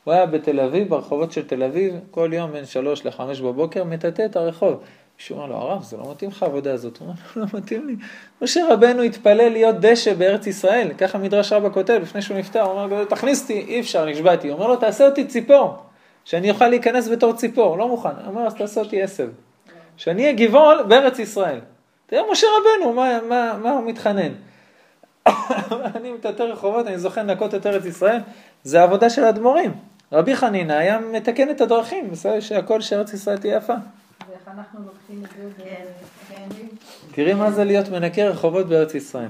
[0.09, 4.25] הוא היה בתל אביב, ברחובות של תל אביב, כל יום בין שלוש לחמש בבוקר, מטאטא
[4.25, 4.81] את הרחוב.
[5.19, 6.97] מישהו אומר לו, הרב, זה לא מתאים לך העבודה הזאת.
[6.99, 7.97] הוא אומר, לא מתאים לי.
[8.43, 12.81] משה רבנו התפלל להיות דשא בארץ ישראל, ככה מדרש רבא כותב, לפני שהוא נפטר, הוא
[12.81, 14.49] אומר, תכניס אותי, אי אפשר, נשבעתי.
[14.49, 15.77] הוא אומר לו, תעשה אותי ציפור,
[16.25, 18.09] שאני אוכל להיכנס בתור ציפור, לא מוכן.
[18.09, 19.29] הוא אומר, אז תעשה אותי עשב.
[19.97, 21.61] שאני אהיה גבעול בארץ ישראל.
[22.07, 24.33] תראה משה רבנו, מה, מה, מה הוא מתחנן?
[25.97, 28.21] אני מטאטא רחובות, אני זוכה לנקות את ארץ ישראל,
[28.63, 29.88] זה עבודה של אדמו"רים.
[30.13, 33.73] רבי חנינא היה מתקן את הדרכים, בסדר שהכל שארץ ישראל תהיה יפה.
[34.29, 35.65] ואיך אנחנו לוקחים את זה?
[36.29, 36.47] כן,
[37.13, 39.29] תראי מה זה להיות מנקה רחובות בארץ ישראל.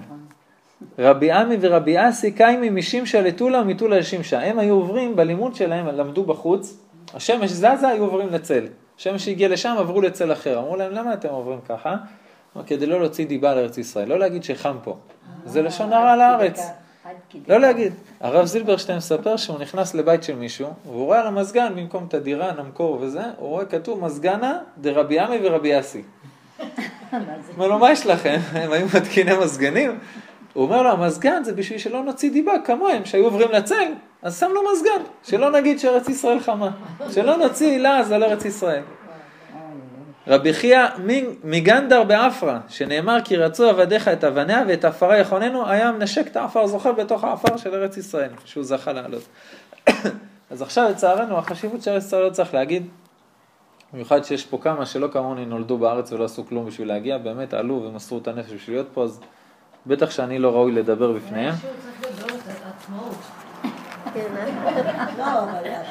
[0.99, 4.41] רבי עמי ורבי אסי קיימי משימשה לטולה ומטולה לשמשה.
[4.41, 6.79] הם היו עוברים בלימוד שלהם, למדו בחוץ,
[7.15, 8.67] השמש זזה, היו עוברים לצל.
[8.99, 10.59] השמש הגיע לשם, עברו לצל אחר.
[10.59, 11.97] אמרו להם, למה אתם עוברים ככה?
[12.67, 14.97] כדי לא להוציא דיבה על ארץ ישראל, לא להגיד שחם פה.
[15.45, 16.61] זה לשון הרע לארץ.
[17.49, 17.93] לא להגיד.
[18.21, 22.53] הרב זילברשטיין מספר שהוא נכנס לבית של מישהו, והוא רואה על המזגן, במקום את הדירה,
[22.53, 26.03] נמקור וזה, הוא רואה כתוב מזגנה דרבי עמי ורבי אסי.
[27.55, 28.39] אומר לו, מה יש לכם?
[28.53, 29.99] הם היו מתקיני מזגנים?
[30.53, 33.93] הוא אומר לו, המזגן זה בשביל שלא נוציא דיבה כמוהם, שהיו עוברים לצל,
[34.23, 36.71] אז שם לו מזגן, שלא נגיד שארץ ישראל חמה,
[37.11, 38.83] שלא נוציא לעז על ארץ ישראל.
[40.29, 40.87] רבי חייא
[41.45, 46.67] מגנדר באפרה, שנאמר כי רצו עבדיך את אבניה ואת עפרה יכוננו, היה מנשק את העפר,
[46.67, 49.23] זוכר בתוך העפר של ארץ ישראל, שהוא זכה לעלות.
[50.51, 52.87] אז עכשיו לצערנו החשיבות של ארץ ישראל לא צריך להגיד,
[53.93, 57.83] במיוחד שיש פה כמה שלא כמוני נולדו בארץ ולא עשו כלום בשביל להגיע, באמת עלו
[57.85, 59.21] ומסרו את הנפש בשביל להיות פה, אז
[59.87, 61.55] בטח שאני לא ראוי לדבר בפניהם.
[65.19, 65.25] לא,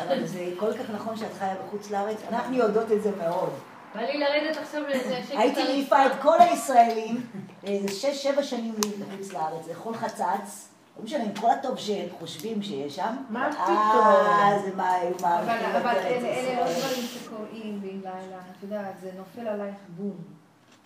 [0.08, 3.50] אבל זה כל כך נכון שאת חיה בחוץ לארץ, אנחנו יודעות את זה מאוד.
[3.96, 5.38] בא לי לרדת עכשיו לאיזה שקט.
[5.38, 7.28] הייתי מעיפה את כל הישראלים
[7.64, 10.70] לאיזה שש, שבע שנים לחוץ לארץ, לאכול חצץ.
[10.98, 13.16] לא משנה, עם כל הטוב שהם חושבים שיש שם.
[13.30, 14.66] מה אה, פתאום?
[14.66, 16.72] זה מה היו אבל מעריכים אלה לא.
[16.72, 20.18] דברים שקורים בן לילה, את יודעת, זה נופל עלייך בום.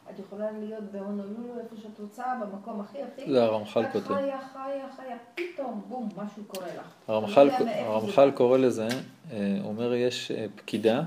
[0.09, 3.31] את יכולה להיות בהונולולו, איפה שאת רוצה, במקום הכי הכי...
[3.31, 4.07] זה הרמח"ל את כותב.
[4.07, 6.87] חיה, חיה, חיה, פתאום, בום, משהו קורה לך.
[7.07, 8.87] הרמח"ל, לא הרמח"ל קורא לזה,
[9.31, 11.01] אה, אומר יש אה, פקידה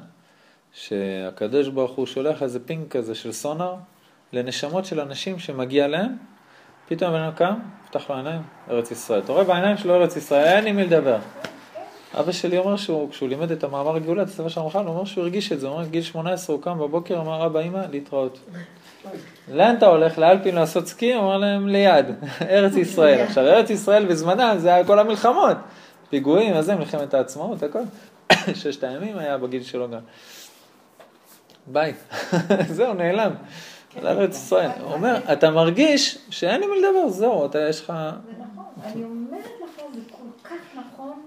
[0.75, 3.75] שהקדוש ברוך הוא שולח איזה פינג כזה של סונאר
[4.33, 6.17] לנשמות של אנשים שמגיע להם,
[6.89, 7.55] פתאום הבן אדם קם,
[7.91, 9.21] פתח לו עיניים, ארץ ישראל.
[9.21, 11.19] אתה רואה בעיניים שלו ארץ ישראל, אין עם מי לדבר.
[12.21, 15.05] אבא שלי אומר שהוא, כשהוא לימד את המאמר הגאולה, את הספר של הרמח"ל, הוא אומר
[15.05, 18.39] שהוא הרגיש את זה, הוא אומר, גיל 18 הוא קם בבוקר, אמר, אבא, אמא, להתראות.
[19.53, 20.19] לאן אתה הולך?
[20.19, 21.15] לאלפין לעשות סקי?
[21.15, 22.07] הוא אמר להם, ליד,
[22.51, 23.21] ארץ ישראל.
[23.27, 25.57] עכשיו, ארץ ישראל בזמנה זה היה כל המלחמות.
[26.11, 27.83] פיגועים, אז זה, מלחמת העצמאות, הכל.
[28.55, 30.01] ששת הימים היה בגיל שלו גם.
[31.67, 31.95] ביי.
[32.77, 33.33] זהו, נעלם.
[34.01, 34.71] זה ארץ ישראל.
[34.81, 37.93] הוא אומר, אתה מרגיש שאין לי מה לדבר, זהו, אתה, יש לך...
[38.27, 38.65] זה נכון.
[38.85, 41.23] אני אומרת לך, זה כל כך נכון.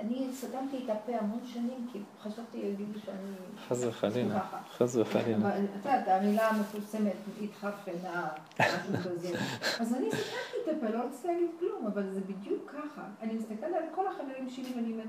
[0.00, 3.34] אני סתמתי את הפה המון שנים, כי חשבתי יגידו שאני...
[3.68, 4.40] חס וחלילה.
[4.76, 5.36] חס וחלילה.
[5.36, 7.12] אבל את יודעת, המילה המפורסמת,
[7.42, 8.28] התחרפנה,
[8.60, 9.28] משהו כזה.
[9.80, 13.02] אז אני סתמתי את הפה, לא רציתי להגיד כלום, אבל זה בדיוק ככה.
[13.22, 15.06] אני מסתכלת על כל החברים שלי ואני אומרת,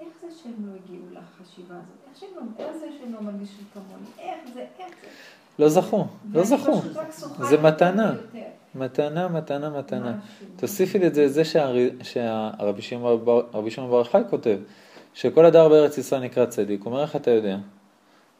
[0.00, 2.08] איך זה שהם לא הגיעו לחשיבה הזאת?
[2.10, 4.06] איך שהם לא, איך זה שהם לא מרגישים כמוני?
[4.18, 5.06] איך זה, איך זה?
[5.58, 6.80] לא זכו, לא זכו.
[7.48, 8.12] זה מתנה.
[8.74, 10.18] מתנה, מתנה, מתנה.
[10.56, 11.44] תוסיפי לי את זה,
[12.02, 14.58] שהרבי שמעון בר- יוחאי כותב,
[15.14, 16.82] שכל הדר בארץ ישראל נקרא צדיק.
[16.82, 17.54] הוא אומר, איך אתה יודע?
[17.54, 17.60] הוא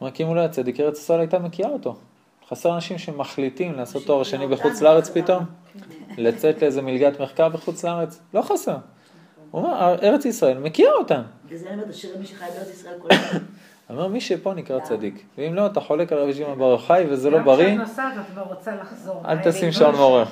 [0.01, 1.97] אומר, כי אם הוא לא היה צדיק, ארץ ישראל הייתה מקיאה אותו.
[2.49, 5.45] חסר אנשים שמחליטים לעשות תואר שני בחוץ לארץ פתאום,
[6.19, 8.77] לצאת לאיזה מלגת מחקר בחוץ לארץ, לא חסר.
[9.51, 11.23] הוא אומר, ארץ ישראל מקיאה אותם.
[11.47, 13.39] בגלל זה אני אומרת, אשר מי שחי בארץ ישראל כל הזמן.
[13.91, 15.25] אומר, מי שפה נקרא צדיק.
[15.39, 18.13] ואם לא, אתה חולק על רבי שמעון בר יוחאי וזה לא בריא, גם כשאת נוסעת
[18.21, 19.23] את כבר רוצה לחזור.
[19.29, 20.25] אל תשים לא שעון מעורר.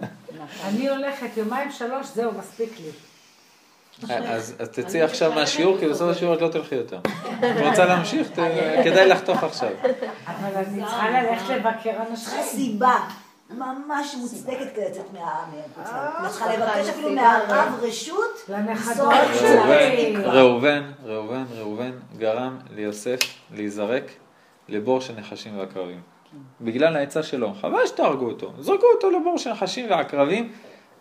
[0.68, 2.90] אני הולכת יומיים שלוש, זהו, מספיק לי.
[4.08, 6.98] אז, תצאי עכשיו מהשיעור, כי בסוף השיעור את לא תלכי יותר.
[7.38, 8.28] את רוצה להמשיך?
[8.84, 9.68] כדאי לחתוך עכשיו.
[10.26, 12.42] אבל אני צריכה ללכת לבקר אנשים.
[12.42, 12.98] סיבה
[13.50, 15.92] ממש מוצדקת כדי לצאת מהחוץ לארץ.
[15.92, 17.12] אה, את צריכה לבקש אפילו.
[17.12, 18.44] מהרב רשות.
[18.48, 20.16] לנכדות שלי.
[20.16, 23.18] ראובן, ראובן, ראובן גרם ליוסף
[23.54, 24.04] להיזרק
[24.68, 26.00] לבור של נחשים ועקרבים.
[26.60, 27.54] בגלל העצה שלו.
[27.60, 28.52] חבל שתהרגו אותו.
[28.58, 30.52] זרקו אותו לבור של נחשים ועקרבים.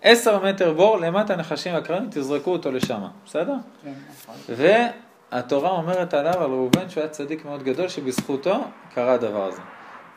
[0.01, 3.01] עשר מטר בור, למטה נחשים ועקרבים, תזרקו אותו לשם.
[3.25, 3.55] בסדר?
[3.83, 3.93] כן,
[4.23, 4.55] נכון.
[5.31, 8.63] והתורה אומרת עליו, על ראובן, שהוא היה צדיק מאוד גדול, שבזכותו
[8.95, 9.61] קרה הדבר הזה.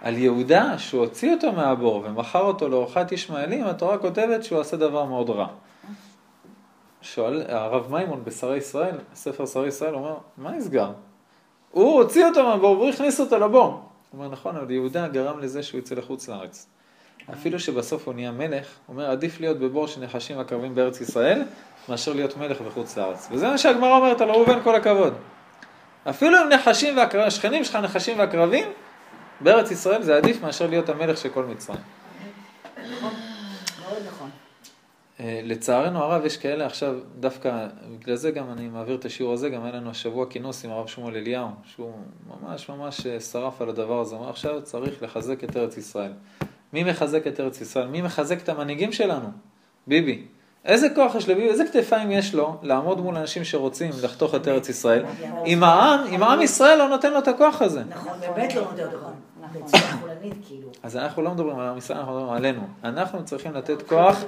[0.03, 5.05] על יהודה, שהוא הוציא אותו מהבור ומכר אותו לאורחת ישמעאלים, התורה כותבת שהוא עשה דבר
[5.05, 5.47] מאוד רע.
[7.03, 10.91] שואל הרב מימון בשרי ישראל, ספר שרי ישראל, אומר, מה נסגר?
[11.71, 13.65] הוא הוציא אותו מהבור והוא הכניס אותו לבור.
[13.65, 13.81] הוא
[14.13, 16.67] אומר, נכון, אבל יהודה גרם לזה שהוא יצא לחוץ לארץ.
[17.33, 21.43] אפילו שבסוף הוא נהיה מלך, הוא אומר, עדיף להיות בבור של נחשים עקרבים בארץ ישראל,
[21.89, 23.29] מאשר להיות מלך בחוץ לארץ.
[23.31, 25.15] וזה מה שהגמרא אומרת על ראובן, כל הכבוד.
[26.11, 28.67] אפילו אם נחשים ועקרבים, השכנים שלך נחשים ועקרבים,
[29.43, 31.81] בארץ ישראל זה עדיף מאשר להיות המלך של כל מצרים.
[35.21, 37.69] אה, לצערנו הרב יש כאלה עכשיו, דווקא
[37.99, 40.87] בגלל זה גם אני מעביר את השיעור הזה, גם היה לנו השבוע כינוס עם הרב
[40.87, 41.93] שמואל אליהו, שהוא
[42.27, 46.13] ממש ממש אה, שרף על הדבר הזה, הוא עכשיו צריך לחזק את ארץ ישראל.
[46.73, 47.87] מי מחזק את ארץ ישראל?
[47.87, 49.29] מי מחזק את המנהיגים שלנו?
[49.87, 50.25] ביבי.
[50.65, 54.69] איזה כוח יש לביבי, איזה כתפיים יש לו לעמוד מול אנשים שרוצים לחתוך את ארץ
[54.69, 55.05] ישראל,
[55.47, 57.83] אם העם, אם עם ישראל לא נותן לו את הכוח הזה.
[57.89, 58.97] נכון, באמת לא נותן אותו.
[58.97, 59.13] נכון.
[59.53, 60.69] בצורה חולנית, כאילו.
[60.83, 62.61] אז אנחנו לא מדברים על עם ישראל, אנחנו מדברים עלינו.
[62.85, 64.25] אנחנו צריכים לתת כוח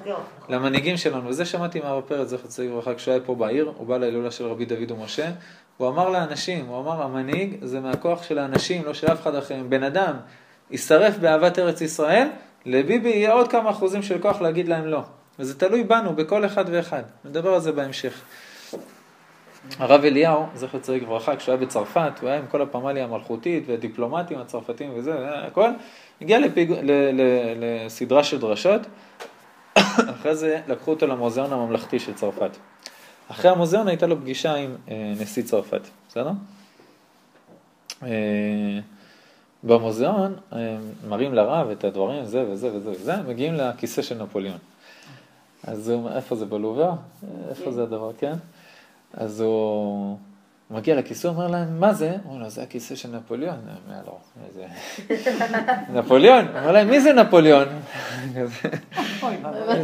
[0.48, 3.98] למנהיגים שלנו, וזה שמעתי מהרב פרץ, זכר צדיק לברכה, כשהוא היה פה בעיר, הוא בא
[3.98, 5.30] להילולה של רבי דוד ומשה,
[5.76, 9.54] הוא אמר לאנשים, הוא אמר, המנהיג זה מהכוח של האנשים, לא של אף אחד אחר.
[9.60, 10.14] אם בן אדם
[10.70, 12.28] יישרף באהבת ארץ ישראל,
[12.66, 15.00] לביבי יהיה עוד כמה אחוזים של כוח להגיד להם לא.
[15.38, 17.02] וזה תלוי בנו, בכל אחד ואחד.
[17.24, 18.22] נדבר על זה בהמשך.
[19.78, 24.38] הרב אליהו, זכר צדיק לברכה, כשהוא היה בצרפת, הוא היה עם כל הפמליה המלכותית והדיפלומטים
[24.38, 25.14] הצרפתים וזה,
[25.46, 25.70] הכל,
[26.20, 26.72] הגיע לפיג...
[26.72, 26.90] ל...
[26.92, 27.20] ל...
[27.56, 28.80] לסדרה של דרשות,
[30.14, 32.50] אחרי זה לקחו אותו למוזיאון הממלכתי של צרפת.
[33.28, 36.30] אחרי המוזיאון הייתה לו פגישה עם אה, נשיא צרפת, בסדר?
[38.02, 38.78] אה,
[39.64, 40.76] במוזיאון אה,
[41.08, 44.58] מראים לרב את הדברים, זה וזה וזה וזה, מגיעים לכיסא של נפוליאון.
[45.66, 46.92] אז הוא אומר, איפה זה בלובר?
[47.48, 48.34] איפה זה הדבר, כן?
[49.14, 50.16] אז הוא
[50.70, 52.12] מגיע לכיסא, אומר להם, מה זה?
[52.24, 53.56] אומרים לו, זה הכיסא של נפוליאון.
[53.86, 54.64] אומר לו, איזה...
[55.98, 56.46] נפוליאון?
[56.58, 57.66] אומר להם, מי זה נפוליאון?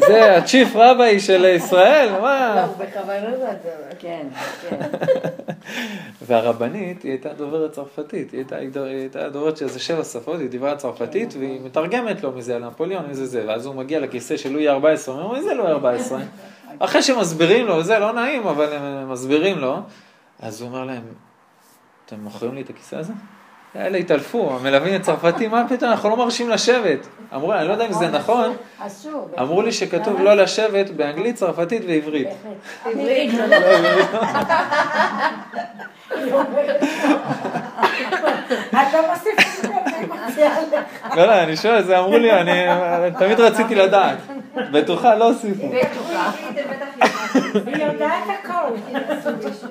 [0.08, 2.66] זה הצ'יף רביי של ישראל, מה?
[2.78, 3.54] בכוונה זה אומר.
[3.98, 4.26] כן,
[4.68, 4.76] כן.
[6.26, 11.34] והרבנית, היא הייתה דוברת צרפתית, היא הייתה, דוברת של איזה שבע שפות, היא דיברה צרפתית,
[11.38, 14.68] והיא מתרגמת לו מזה, על נפוליאון, מי זה זה, ואז הוא מגיע לכיסא של לואי
[14.68, 16.20] 14, הוא אומר, מי זה לואי 14?
[16.78, 19.78] אחרי שמסבירים לו, זה לא נעים, אבל הם מסבירים לו,
[20.42, 21.02] אז הוא אומר להם,
[22.06, 23.12] אתם מוכרים לי את הכיסא הזה?
[23.76, 27.06] אלה התעלפו, המלווים הצרפתים, מה פתאום, אנחנו לא מרשים לשבת.
[27.34, 28.56] אמרו, אני לא יודע אם זה נכון.
[29.40, 32.28] אמרו לי שכתוב לא לשבת באנגלית, צרפתית ועברית.
[32.84, 33.34] עברית.
[38.70, 40.29] אתה מוסיף לי אני מציעה לך.
[41.16, 42.52] לא, לא, אני שואל, זה אמרו לי, אני
[43.18, 44.18] תמיד רציתי לדעת.
[44.72, 45.66] בטוחה, לא הוסיפו.
[47.66, 48.74] היא יודעת הכל.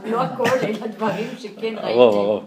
[0.06, 2.18] לא הכל, אלא דברים שכן הרוב, ראיתי.
[2.18, 2.44] הרוב.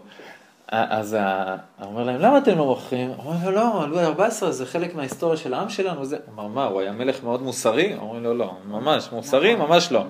[0.68, 3.08] אז ה- הוא אומר להם, למה אתם לא מוכרים?
[3.16, 6.04] הוא אומר לו, לא, לואי 14 זה חלק מההיסטוריה של העם שלנו.
[6.04, 6.16] זה...
[6.26, 7.94] הוא אמר, מה, הוא היה מלך מאוד מוסרי?
[8.00, 9.54] אומרים לו, לא, ממש, מוסרי?
[9.54, 10.04] ממש לא.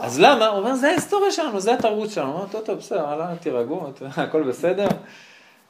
[0.00, 0.46] אז למה?
[0.46, 2.28] הוא אומר, זה ההיסטוריה שלנו, זה התרבות שלנו.
[2.28, 3.04] הוא אומר, טוב, טוב, בסדר,
[3.40, 3.86] תירגעו,
[4.16, 4.86] הכל בסדר.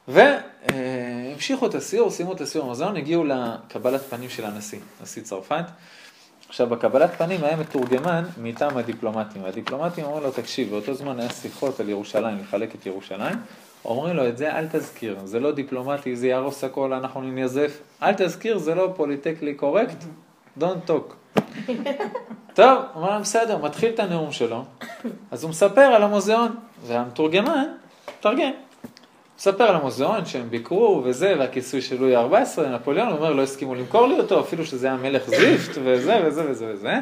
[0.07, 5.65] והמשיכו את הסיור, סיימו את הסיור במוזיאון, הגיעו לקבלת פנים של הנשיא, נשיא צרפת.
[6.49, 9.43] עכשיו, בקבלת פנים היה מתורגמן מטעם הדיפלומטים.
[9.43, 13.37] והדיפלומטים אמרו לו, תקשיב, באותו זמן היה שיחות על ירושלים, לחלק את ירושלים.
[13.85, 17.81] אומרים לו, את זה אל תזכיר, זה לא דיפלומטי, זה יהרוס הכל, אנחנו ננזף.
[18.03, 20.03] אל תזכיר, זה לא פוליטקלי קורקט,
[20.59, 21.39] don't talk.
[22.53, 24.63] טוב, אמר להם, בסדר, מתחיל את הנאום שלו,
[25.31, 26.55] אז הוא מספר על המוזיאון,
[26.87, 27.65] והמתורגמן,
[28.19, 28.51] מתרגם.
[29.37, 33.75] מספר על המוזיאון שהם ביקרו וזה, והכיסוי של לואי ה-14, נפוליאון, הוא אומר, לא הסכימו
[33.75, 36.99] למכור לי אותו, אפילו שזה היה מלך זיפט, וזה וזה וזה וזה.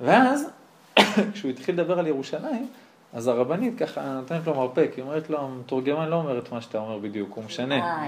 [0.00, 0.50] ואז,
[1.32, 2.66] כשהוא התחיל לדבר על ירושלים,
[3.12, 6.78] אז הרבנית ככה נותנת לו מרפק, היא אומרת לו, המתורגמן לא אומר את מה שאתה
[6.78, 7.74] אומר בדיוק, הוא משנה.
[7.74, 8.06] אה.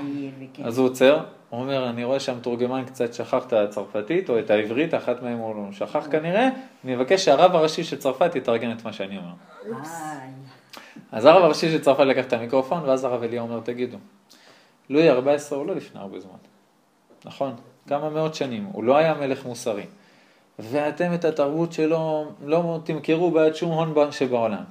[0.64, 1.20] אז הוא עוצר,
[1.50, 5.54] הוא אומר, אני רואה שהמתורגמן קצת שכח את הצרפתית או את העברית, אחת מהם הוא
[5.56, 6.48] לא שכח כנראה,
[6.84, 9.32] אני מבקש שהרב הראשי של צרפת יתרגם את מה שאני אומר.
[11.12, 13.97] אז הרב הראשי של צרפת לקח את המיקרופון, ואז הרב אליהו אומר, תגידו,
[14.90, 16.38] לואי ה-14 הוא לא לפני הרבה זמן,
[17.24, 17.55] נכון?
[17.88, 19.86] כמה מאות שנים, הוא לא היה מלך מוסרי.
[20.59, 24.64] ואתם את התרבות שלו לא תמכרו בעד שום הון שבעולם.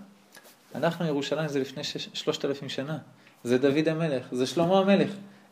[0.76, 2.98] אנחנו, ירושלים זה לפני שלושת אלפים שנה.
[3.44, 5.12] זה דוד המלך, זה שלמה המלך.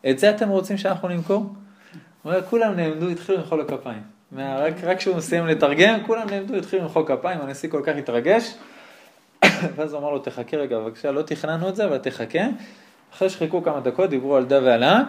[0.10, 1.38] את זה אתם רוצים שאנחנו נמכור?
[1.38, 1.54] הוא
[2.26, 4.02] אומר, כולם נעמדו, התחילו למחוא לו כפיים.
[4.84, 8.54] רק כשהוא מסיים לתרגם, כולם נעמדו, התחילו למחוא כפיים, הנשיא כל כך התרגש.
[9.76, 12.40] ואז הוא אמר לו, תחכה רגע, בבקשה, לא תכננו את זה, אבל תחכה.
[13.14, 15.02] אחרי שחיכו כמה דקות, דיברו על דה ועלה,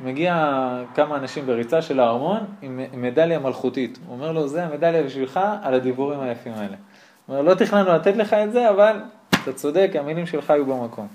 [0.00, 0.58] מגיע
[0.94, 3.98] כמה אנשים בריצה של הארמון עם מדליה מלכותית.
[4.06, 6.76] הוא אומר לו, זה המדליה בשבילך על הדיבורים היפים האלה.
[7.26, 9.00] הוא אומר, לא תכננו לתת לך את זה, אבל
[9.42, 11.06] אתה צודק, המילים שלך היו במקום.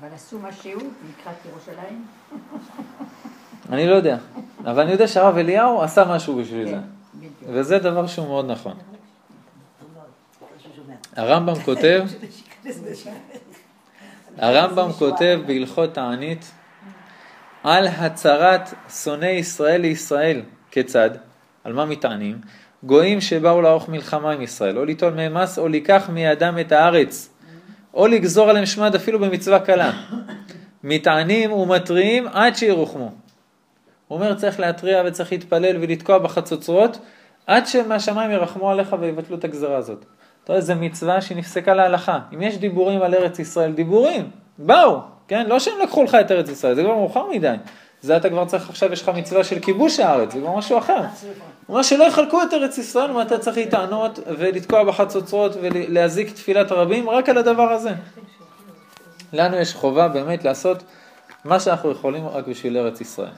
[0.00, 2.06] אבל עשו משהו לקראת ירושלים?
[3.72, 4.16] אני לא יודע,
[4.64, 6.78] אבל אני יודע שהרב אליהו עשה משהו בשביל זה.
[7.20, 7.46] כן.
[7.46, 8.74] וזה דבר שהוא מאוד נכון.
[11.18, 12.04] הרמב"ם כותב,
[14.38, 16.50] הרמב"ם כותב בהלכות תענית
[17.64, 20.42] על הצהרת שונאי ישראל לישראל.
[20.70, 21.10] כיצד?
[21.64, 22.38] על מה מתענים?
[22.82, 27.34] גויים שבאו לערוך מלחמה עם ישראל, או ליטול מהם מס, או לקח מידם את הארץ,
[27.94, 29.92] או לגזור עליהם שמד אפילו במצווה קלה.
[30.84, 33.12] מתענים ומתריעים עד שירוחמו.
[34.08, 36.98] הוא אומר צריך להתריע וצריך להתפלל ולתקוע בחצוצרות
[37.46, 40.04] עד שמהשמיים ירחמו עליך ויבטלו את הגזרה הזאת.
[40.48, 42.18] אתה יודע, זו מצווה שנפסקה להלכה.
[42.34, 45.46] אם יש דיבורים על ארץ ישראל, דיבורים, באו, כן?
[45.46, 47.54] לא שהם לקחו לך את ארץ ישראל, זה כבר מאוחר מדי.
[48.02, 50.98] זה אתה כבר צריך, עכשיו יש לך מצווה של כיבוש הארץ, זה כבר משהו אחר.
[50.98, 51.06] הוא
[51.68, 57.28] אומר שלא יחלקו את ארץ ישראל, ואתה צריך להתענות ולתקוע בחצוצרות ולהזיק תפילת רבים רק
[57.28, 57.90] על הדבר הזה.
[59.32, 60.82] לנו יש חובה באמת לעשות
[61.44, 63.32] מה שאנחנו יכולים רק בשביל ארץ ישראל.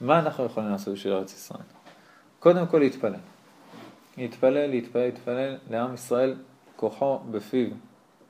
[0.00, 1.62] מה אנחנו יכולים לעשות בשביל ארץ ישראל?
[2.40, 3.35] קודם כל להתפלל.
[4.16, 6.34] להתפלל, להתפלל, להתפלל לעם ישראל,
[6.76, 7.68] כוחו בפיו.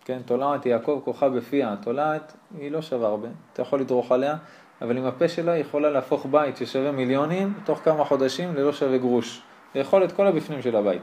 [0.04, 1.72] כן, תולעת יעקב כוחה בפיה.
[1.72, 4.36] התולעת היא לא שווה הרבה, אתה יכול לדרוך עליה,
[4.82, 8.98] אבל עם הפה שלה היא יכולה להפוך בית ששווה מיליונים תוך כמה חודשים ללא שווה
[8.98, 9.42] גרוש.
[9.74, 11.02] לאכול את כל הבפנים של הבית.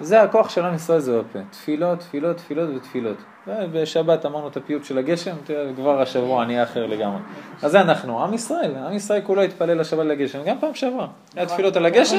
[0.00, 1.38] זה הכוח של עם ישראל זה בפה.
[1.50, 3.16] תפילות, תפילות, תפילות ותפילות.
[3.46, 5.36] בשבת אמרנו את הפיוט של הגשם,
[5.76, 7.20] כבר השבוע נהיה אחר לגמרי.
[7.62, 11.06] אז זה אנחנו, עם ישראל, עם ישראל כולו התפלל לשבת לגשם, גם פעם שעברה.
[11.36, 12.16] היה תפילות על הגשם,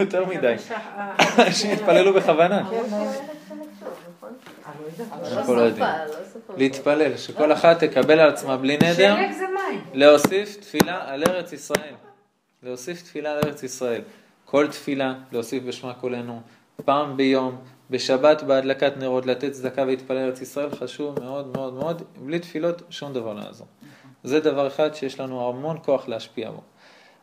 [0.00, 0.54] יותר מדי.
[1.38, 2.62] אנשים התפללו בכוונה.
[5.32, 5.86] אנחנו לא יודעים.
[6.56, 9.80] להתפלל, שכל אחת תקבל על עצמה בלי נדר, שלג זה מים.
[9.94, 11.94] להוסיף תפילה על ארץ ישראל.
[12.62, 14.00] להוסיף תפילה על ארץ ישראל.
[14.50, 16.40] כל תפילה, להוסיף בשמה קולנו,
[16.84, 17.58] פעם ביום,
[17.90, 23.12] בשבת בהדלקת נרות, לתת צדקה ולהתפלל ארץ ישראל, חשוב מאוד מאוד מאוד, בלי תפילות שום
[23.12, 23.66] דבר לא יעזור.
[24.24, 26.60] זה דבר אחד שיש לנו המון כוח להשפיע בו.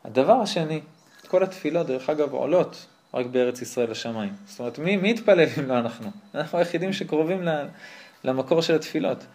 [0.03, 0.81] הדבר השני,
[1.27, 4.33] כל התפילות, דרך אגב, עולות רק בארץ ישראל לשמיים.
[4.45, 6.09] זאת אומרת, מי, מי יתפלל אם לא אנחנו?
[6.35, 7.47] אנחנו היחידים שקרובים
[8.23, 9.25] למקור של התפילות.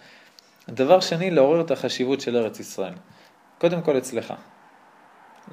[0.69, 2.95] הדבר שני, לעורר את החשיבות של ארץ ישראל.
[3.59, 4.35] קודם כל אצלך.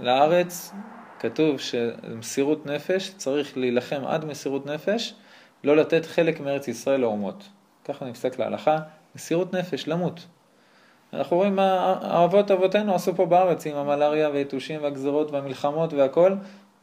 [0.02, 0.72] לארץ
[1.20, 5.14] כתוב שמסירות נפש, צריך להילחם עד מסירות נפש,
[5.64, 7.44] לא לתת חלק מארץ ישראל לאומות.
[7.86, 8.78] ככה נפסק להלכה,
[9.16, 10.26] מסירות נפש, למות.
[11.14, 16.34] אנחנו רואים מה האבות אבותינו עשו פה בארץ עם המלאריה והיתושים והגזרות והמלחמות והכל,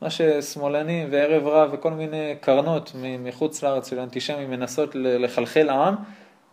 [0.03, 5.95] מה ששמאלנים וערב רב וכל מיני קרנות מחוץ לארץ של אנטישמים מנסות לחלחל עם,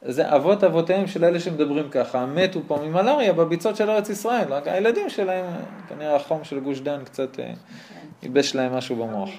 [0.05, 4.67] זה אבות אבותיהם של אלה שמדברים ככה, מתו פה ממלאריה בביצות של ארץ ישראל, רק
[4.67, 5.45] הילדים שלהם,
[5.89, 7.53] כנראה החום של גוש דן קצת אה,
[8.23, 9.29] ייבש להם משהו במוח.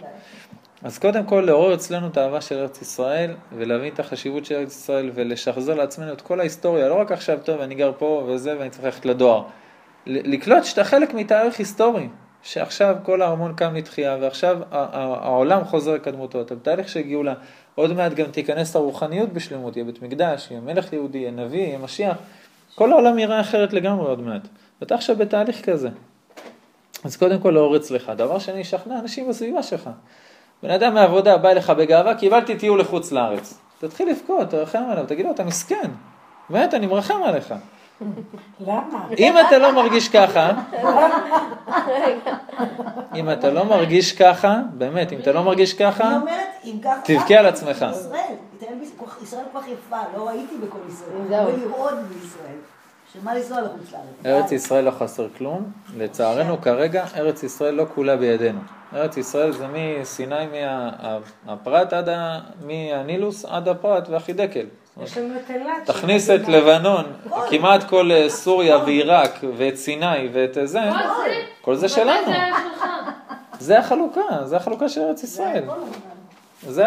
[0.82, 4.76] אז קודם כל לעורר אצלנו את האהבה של ארץ ישראל ולהבין את החשיבות של ארץ
[4.76, 8.70] ישראל ולשחזר לעצמנו את כל ההיסטוריה, לא רק עכשיו, טוב, אני גר פה וזה ואני
[8.70, 9.42] צריך ללכת לדואר.
[10.06, 12.08] לקלוט שאתה חלק מתאריך היסטורי,
[12.42, 17.34] שעכשיו כל הארמון קם לתחייה ועכשיו העולם חוזר לקדמותו, אתה בתהליך של גאולה,
[17.74, 21.78] עוד מעט גם תיכנס הרוחניות בשלמות, יהיה בית מקדש, יהיה מלך יהודי, יהיה נביא, יהיה
[21.78, 22.16] משיח,
[22.74, 24.48] כל העולם יראה אחרת לגמרי עוד מעט.
[24.80, 25.88] ואתה עכשיו בתהליך כזה.
[27.04, 28.12] אז קודם כל לאור אצלך.
[28.16, 29.90] דבר שני, שכנע אנשים בסביבה שלך.
[30.62, 33.58] בן אדם מהעבודה בא אליך בגאווה, קיבלתי טיול לחוץ לארץ.
[33.78, 35.90] תתחיל לבכות, תרחם עליו, תגיד לו, אתה מסכן.
[36.50, 37.54] באמת, אני מרחם עליך.
[38.60, 39.06] למה?
[39.18, 40.50] אם אתה לא מרגיש ככה,
[43.14, 46.18] אם אתה לא מרגיש ככה, באמת, אם אתה לא מרגיש ככה.
[47.04, 47.86] תבכה על עצמך.
[49.22, 51.28] ישראל, כל כך יפה, לא ראיתי בכל ישראל.
[51.28, 51.38] זהו.
[51.38, 52.56] הרבה לראות בישראל.
[53.12, 54.26] שמה לנסוע לחוץ לארץ?
[54.26, 54.52] ארץ.
[54.52, 58.60] ישראל לא חסר כלום, לצערנו כרגע ארץ ישראל לא כולה בידינו.
[58.94, 60.46] ארץ ישראל זה מסיני
[61.46, 62.40] מהפרת עד ה...
[62.66, 64.66] מהנילוס עד הפרת והחידקל.
[65.00, 65.86] יש לנו את אילת.
[65.86, 67.04] תכניס את לבנון,
[67.50, 72.32] כמעט כל אה, סוריה ועיראק ואת סיני ואת זה, כל זה, כל זה שלנו.
[73.58, 75.64] זה החלוקה, זה החלוקה של ארץ ישראל.
[76.66, 76.86] זה.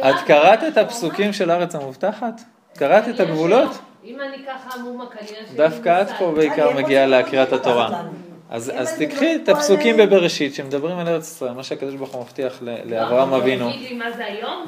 [0.00, 2.40] את קראת את הפסוקים של הארץ המובטחת?
[2.76, 3.78] קראת את הגבולות?
[4.04, 6.08] אם אני ככה עמומה כנראה לי דווקא את.
[6.18, 8.02] פה בעיקר מגיעה להקריאת התורה.
[8.50, 12.58] אז, אז תקחי את הפסוקים בבראשית שמדברים על ארץ ישראל, מה שהקדוש ברוך הוא מבטיח
[12.62, 13.70] ל- לאברהם אבינו.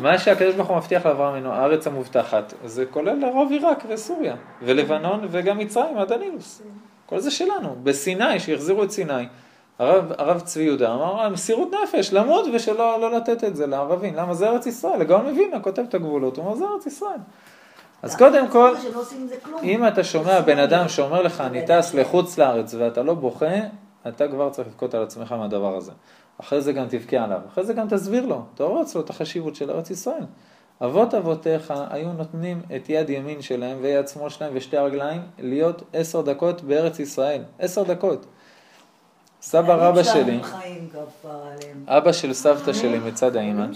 [0.00, 5.28] מה שהקדוש ברוך הוא מבטיח לאברהם אבינו, הארץ המובטחת, זה כולל לרוב עיראק וסוריה, ולבנון
[5.30, 6.62] וגם מצרים עד הנילוס.
[7.06, 7.76] כל זה שלנו.
[7.82, 9.12] בסיני, שהחזירו את סיני,
[9.78, 14.14] הרב, הרב צבי יהודה אמר, מסירות נפש, למות ושלא לא לתת את זה לערבים.
[14.14, 15.00] למה זה ארץ ישראל?
[15.00, 17.18] הגאון מווילנה כותב את הגבולות, הוא אומר, זה ארץ ישראל.
[18.02, 18.74] אז קודם כל,
[19.28, 19.60] זה כלום.
[19.62, 23.56] אם אתה שומע בן אדם שאומר לך, אני טס לחוץ לארץ ואתה לא בוכה,
[24.08, 25.92] אתה כבר צריך לבכות על עצמך מהדבר הזה.
[26.40, 29.70] אחרי זה גם תבכה עליו, אחרי זה גם תסביר לו, תרוץ לו את החשיבות של
[29.70, 30.24] ארץ ישראל.
[30.84, 36.20] אבות אבותיך היו נותנים את יד ימין שלהם ויד שמאל שלהם ושתי הרגליים להיות עשר
[36.20, 37.42] דקות בארץ ישראל.
[37.58, 38.26] עשר דקות.
[39.42, 40.40] סבא רבא שלי.
[41.86, 43.66] אבא של סבתא שלי מצד האימא,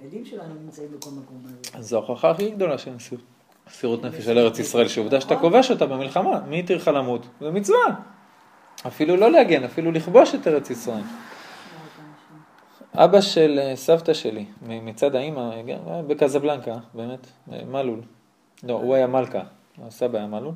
[0.00, 1.78] הילדים שלנו נמצאים בכל מקום הזה.
[1.78, 5.86] אז זו ההוכחה הכי גדולה של מסירות- נפש של ארץ ישראל, שעובדה שאתה כובש אותה
[5.86, 7.26] במלחמה, מי התיר לך למות?
[7.40, 7.78] זה מצווה.
[8.86, 11.02] אפילו לא להגן, אפילו לכבוש את ארץ ישראל.
[12.94, 15.50] אבא של אה, סבתא שלי, מצד האימא,
[16.06, 18.00] בקזבלנקה, באמת, אה, מלול.
[18.62, 19.40] לא, הוא היה מלכה,
[19.82, 20.54] הסבא היה מלול.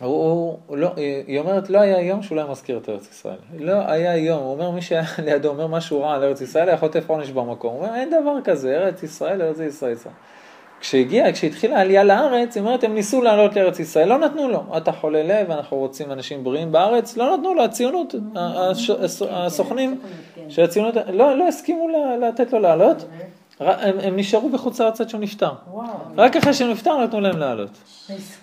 [0.00, 0.88] הוא, הוא, הוא לא,
[1.26, 3.36] היא אומרת, לא היה יום שהוא לא היה מזכיר את ארץ ישראל.
[3.58, 6.78] לא היה יום, הוא אומר, מי שהיה לידו אומר משהו רע על ארץ ישראל, היה
[6.78, 7.74] חוטף עונש במקום.
[7.74, 9.94] הוא אומר, אין דבר כזה, ארץ ישראל, ארץ ישראל.
[10.80, 14.62] כשהגיע, כשהתחילה העלייה לארץ, היא אומרת, הם ניסו לעלות לארץ ישראל, לא נתנו לו.
[14.76, 20.00] אתה חולה לב, אנחנו רוצים אנשים בריאים בארץ, לא נתנו לו, הציונות, הש- הס- הסוכנים
[20.48, 21.86] של הציונות, לא, לא הסכימו
[22.20, 23.04] לתת לו לעלות.
[23.60, 25.52] הם, הם נשארו בחוץ לארץ עד שהוא נפטר.
[25.70, 27.70] וואו, רק אחרי שהוא נפטר נתנו להם לעלות.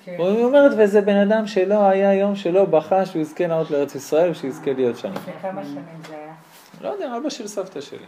[0.06, 4.32] היא אומרת, וזה בן אדם שלא היה יום שלא בכה שהוא יזכה לעלות לארץ ישראל
[4.32, 5.14] ושיזכה להיות שם.
[5.14, 6.34] לפני כמה שנים זה היה?
[6.82, 8.06] לא יודע, אבא של סבתא שלי.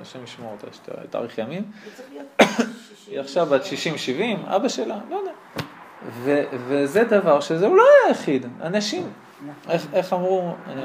[0.00, 1.62] השם ישמור אותה, שתאריך ימים.
[3.10, 5.32] היא עכשיו בת 60-70, אבא שלה, לא יודע.
[6.68, 9.12] וזה דבר שזה הוא לא היה היחיד, אנשים,
[9.68, 10.82] איך, איך אמרו, אני,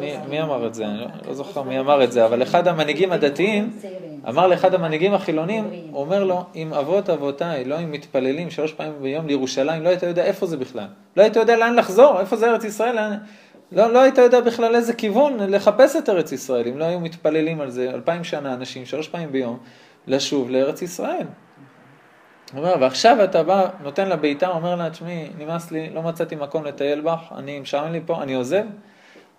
[0.00, 2.68] מי, מי אמר את זה, אני לא, לא זוכר מי אמר את זה, אבל אחד
[2.68, 3.70] המנהיגים הדתיים
[4.28, 8.92] אמר לאחד המנהיגים החילונים, הוא אומר לו, אם אבות אבותיי לא היו מתפללים שלוש פעמים
[9.02, 10.86] ביום לירושלים, לא היית יודע איפה זה בכלל.
[11.16, 13.16] לא היית יודע לאן לחזור, איפה זה ארץ ישראל, לאן...
[13.72, 17.60] לא, לא היית יודע בכלל איזה כיוון לחפש את ארץ ישראל, אם לא היו מתפללים
[17.60, 19.58] על זה אלפיים שנה אנשים, שלוש פעמים ביום,
[20.06, 21.26] לשוב לארץ ישראל.
[22.52, 26.34] הוא אומר, ועכשיו אתה בא, נותן לה בעיטה, אומר לה, תשמעי, נמאס לי, לא מצאתי
[26.36, 28.64] מקום לטייל בך, אני משעמם לי פה, אני עוזב.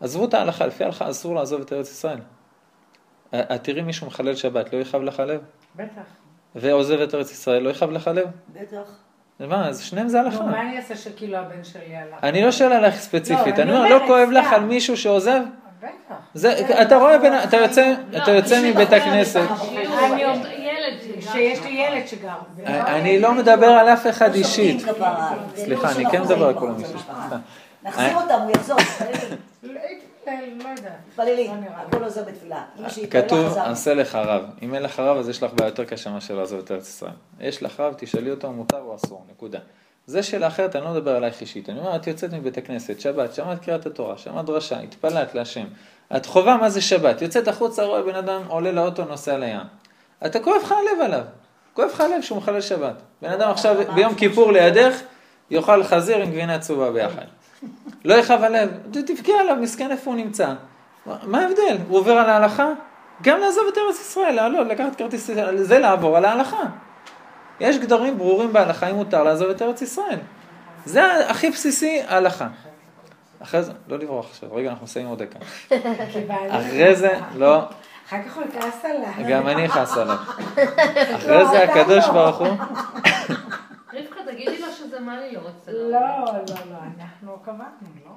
[0.01, 2.17] עזבו את ההלכה, לפי ההלכה אסור לעזוב את ארץ ישראל.
[3.35, 5.41] את תראי מישהו מחלל שבת, לא יכאב לך הלב?
[5.75, 6.01] בטח.
[6.55, 8.27] ועוזב את ארץ ישראל, לא יכאב לך הלב?
[8.53, 8.91] בטח.
[9.39, 10.43] מה, אז שניהם זה נו, הלכה.
[10.43, 12.23] מה אני אעשה שכאילו הבן שלי הלך?
[12.23, 14.53] אני לא שואל עליך ספציפית, לא, אני אומר, לא כואב לך.
[14.53, 15.41] על מישהו שעוזב?
[15.79, 16.15] בטח.
[16.33, 17.39] זה, אתה רואה, בן-
[18.23, 19.41] אתה יוצא, מבית הכנסת.
[19.41, 20.62] אני
[21.33, 21.59] שיש.
[21.59, 22.37] לי ילד שגר.
[22.67, 24.81] אני לא מדבר על אף אחד לא אישית.
[25.55, 26.93] סליחה, לא אני כן מדבר על בחוץ המשפחה.
[26.93, 27.27] המשפחה.
[27.27, 27.37] סתם.
[27.83, 28.77] נחזיר אותם, הוא יחזור,
[31.07, 31.47] מתפללים.
[31.53, 31.81] לא לא לא.
[31.87, 32.63] הכל עוזר בתפילה.
[33.11, 33.57] כתוב.
[33.57, 34.43] עשה לך רב.
[34.61, 37.11] אם אין לך רב, אז יש לך בעיה יותר קשה מאשר לעזוב את ארץ ישראל.
[37.39, 39.59] יש לך רב, תשאלי אותו, מותר או אסור, נקודה.
[40.07, 41.69] זה שאלה אחרת, אני לא מדבר עלייך אישית.
[41.69, 45.65] אני אומר, את יוצאת מבית הכנסת, שבת, שמעת קריאת התורה, שמעת דרשה, התפללת להשם.
[46.15, 47.21] את חובה מה זה שבת.
[47.21, 49.82] יוצאת החוצה, רואה בן אדם עולה לאוטו, נוסע לים.
[50.25, 51.21] אתה כואב לך הלב עליו.
[51.73, 52.95] כואב לך הלב שהוא מחלל שבת.
[53.21, 55.01] בן אדם עכשיו ביום כיפור לידך,
[55.51, 57.25] יאכל חזיר עם גבינה צהובה ביחד.
[58.05, 60.53] לא יכאב הלב, תבכה עליו, מסכן איפה הוא נמצא.
[61.23, 61.77] מה- ההבדל?
[61.87, 62.69] הוא עובר על ההלכה?
[63.21, 66.63] גם לעזוב את ארץ ישראל, לעלות, לקחת כרטיס, זה לעבור על ההלכה.
[67.59, 70.17] יש גדרים ברורים בהלכה אם מותר לעזוב את ארץ ישראל.
[70.85, 72.47] זה הכי בסיסי, ההלכה.
[73.39, 75.39] אחרי זה, לא לברוח עכשיו, רגע, אנחנו מסיימים עוד דקה.
[76.59, 77.61] אחרי זה, לא,
[78.13, 79.33] אחר כך הוא יכעס עליי.
[79.33, 80.15] גם אני אכעס עליו.
[81.15, 82.47] אחרי זה הקדוש ברוך הוא,
[83.93, 85.71] רבקה, תגידי לו שזה מה לי לא רוצה.
[85.71, 86.35] לא, לא,
[86.71, 88.11] לא, אנחנו קבענו, לא?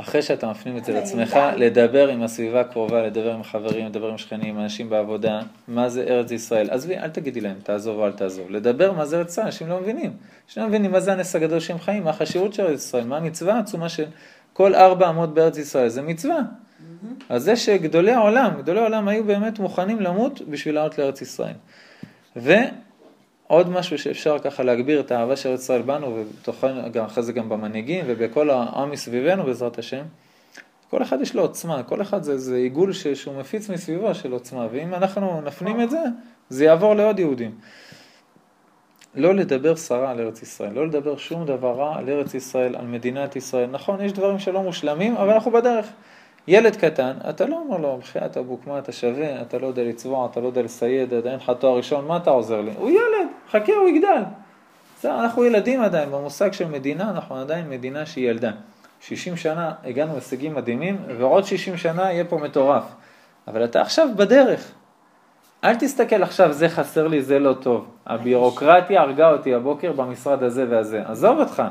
[0.00, 4.18] אחרי שאתה מפנים את זה לעצמך, לדבר עם הסביבה הקרובה, לדבר עם חברים, לדבר עם
[4.18, 6.70] שכנים, אנשים בעבודה, מה זה ארץ ישראל.
[6.70, 8.50] עזבי, אל תגידי להם, תעזוב או אל תעזוב.
[8.50, 10.12] לדבר מה זה ארץ ישראל, אנשים לא מבינים.
[10.46, 13.16] אנשים לא מבינים מה זה הנס הגדול שהם חיים, מה החשיבות של ארץ ישראל, מה
[13.16, 14.04] המצווה העצומה של
[14.52, 16.38] כל ארבע אמות בארץ ישראל, זה מצווה.
[17.28, 21.54] אז זה שגדולי העולם, גדולי העולם היו באמת מוכנים למות בשביל לעלות לארץ ישראל.
[22.36, 27.32] ועוד משהו שאפשר ככה להגביר את האהבה של ארץ ישראל בנו, ובתוכנו, גם אחרי זה
[27.32, 30.02] גם במנהיגים ובכל העם מסביבנו בעזרת השם,
[30.90, 34.32] כל אחד יש לו עוצמה, כל אחד זה, זה עיגול ש, שהוא מפיץ מסביבו של
[34.32, 36.00] עוצמה, ואם אנחנו נפנים את זה,
[36.48, 37.54] זה יעבור לעוד יהודים.
[39.14, 42.86] לא לדבר סרה על ארץ ישראל, לא לדבר שום דבר רע על ארץ ישראל, על
[42.86, 43.70] מדינת ישראל.
[43.70, 45.86] נכון, יש דברים שלא מושלמים, אבל אנחנו בדרך.
[46.48, 50.28] ילד קטן, אתה לא אומר לו, בחייאת אבוק, מה אתה שווה, אתה לא יודע לצבוע,
[50.30, 52.70] אתה לא יודע לסייד, אתה אין לך תואר ראשון, מה אתה עוזר לי?
[52.78, 54.22] הוא ילד, חכה, הוא יגדל.
[54.98, 58.50] בסדר, אנחנו ילדים עדיין, במושג של מדינה, אנחנו עדיין מדינה שהיא ילדה.
[59.00, 62.84] 60 שנה הגענו להישגים מדהימים, ועוד 60 שנה יהיה פה מטורף.
[63.48, 64.72] אבל אתה עכשיו בדרך.
[65.64, 67.86] אל תסתכל עכשיו, זה חסר לי, זה לא טוב.
[68.06, 71.02] הבירוקרטיה הרגה אותי הבוקר במשרד הזה והזה.
[71.06, 71.62] עזוב אותך.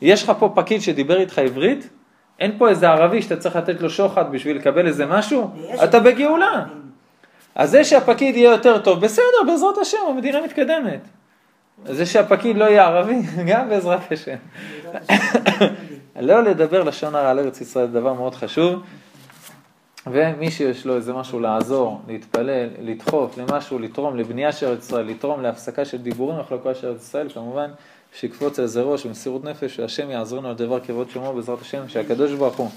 [0.00, 1.88] יש לך פה פקיד שדיבר איתך עברית,
[2.40, 5.50] אין פה איזה ערבי שאתה צריך לתת לו שוחד בשביל לקבל איזה משהו,
[5.84, 6.64] אתה בגאולה.
[7.54, 11.00] אז זה שהפקיד יהיה יותר טוב, בסדר, בעזרת השם, המדינה מתקדמת.
[11.84, 14.36] זה שהפקיד לא יהיה ערבי, גם בעזרת השם.
[16.20, 18.82] לא לדבר לשון הרע על ארץ ישראל דבר מאוד חשוב,
[20.06, 25.42] ומי שיש לו איזה משהו לעזור, להתפלל, לדחוף למשהו, לתרום לבנייה של ארץ ישראל, לתרום
[25.42, 27.70] להפסקה של דיבורים החלוקה של ארץ ישראל, כמובן
[28.14, 31.88] שיקפוץ על זה ראש במסירות נפש, שהשם יעזור לנו על דבר כבוד שמו בעזרת השם,
[31.88, 32.70] שהקדוש ברוך הוא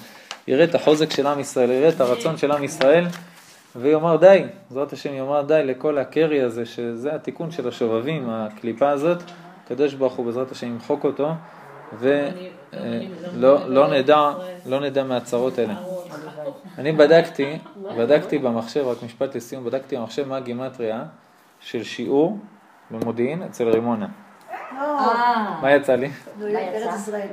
[0.48, 3.06] יראה את החוזק של עם ישראל, יראה את הרצון של עם ישראל,
[3.76, 9.18] ויאמר די, בעזרת השם יאמר די לכל הקרי הזה, שזה התיקון של השובבים, הקליפה הזאת,
[9.66, 11.30] הקדוש ברוך הוא בעזרת השם ימחוק אותו,
[12.00, 14.32] ולא לא נדע,
[14.66, 15.76] לא נדע מהצרות האלה.
[16.78, 17.58] אני בדקתי,
[17.98, 21.04] בדקתי במחשב, רק משפט לסיום, בדקתי במחשב מה הגימטריה
[21.60, 22.38] של שיעור
[22.92, 24.08] במודיעין אצל רימונה.
[24.78, 26.09] אה, מה יצא לי?
[26.39, 27.28] נולד בארץ ישראל.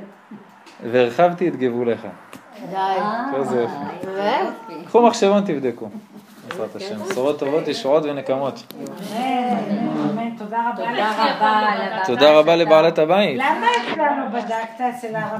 [0.83, 2.07] והרחבתי את גבוליך.
[2.69, 2.77] די.
[3.35, 4.05] איזה יופי.
[4.05, 4.47] באמת?
[4.85, 5.89] קחו מחשבון תבדקו.
[6.47, 6.95] בעזרת השם.
[6.95, 8.73] בשורות טובות, ישועות ונקמות.
[10.37, 13.39] תודה רבה תודה לבעלת הבית.
[13.39, 15.33] למה אצלנו בדקת אצל הרב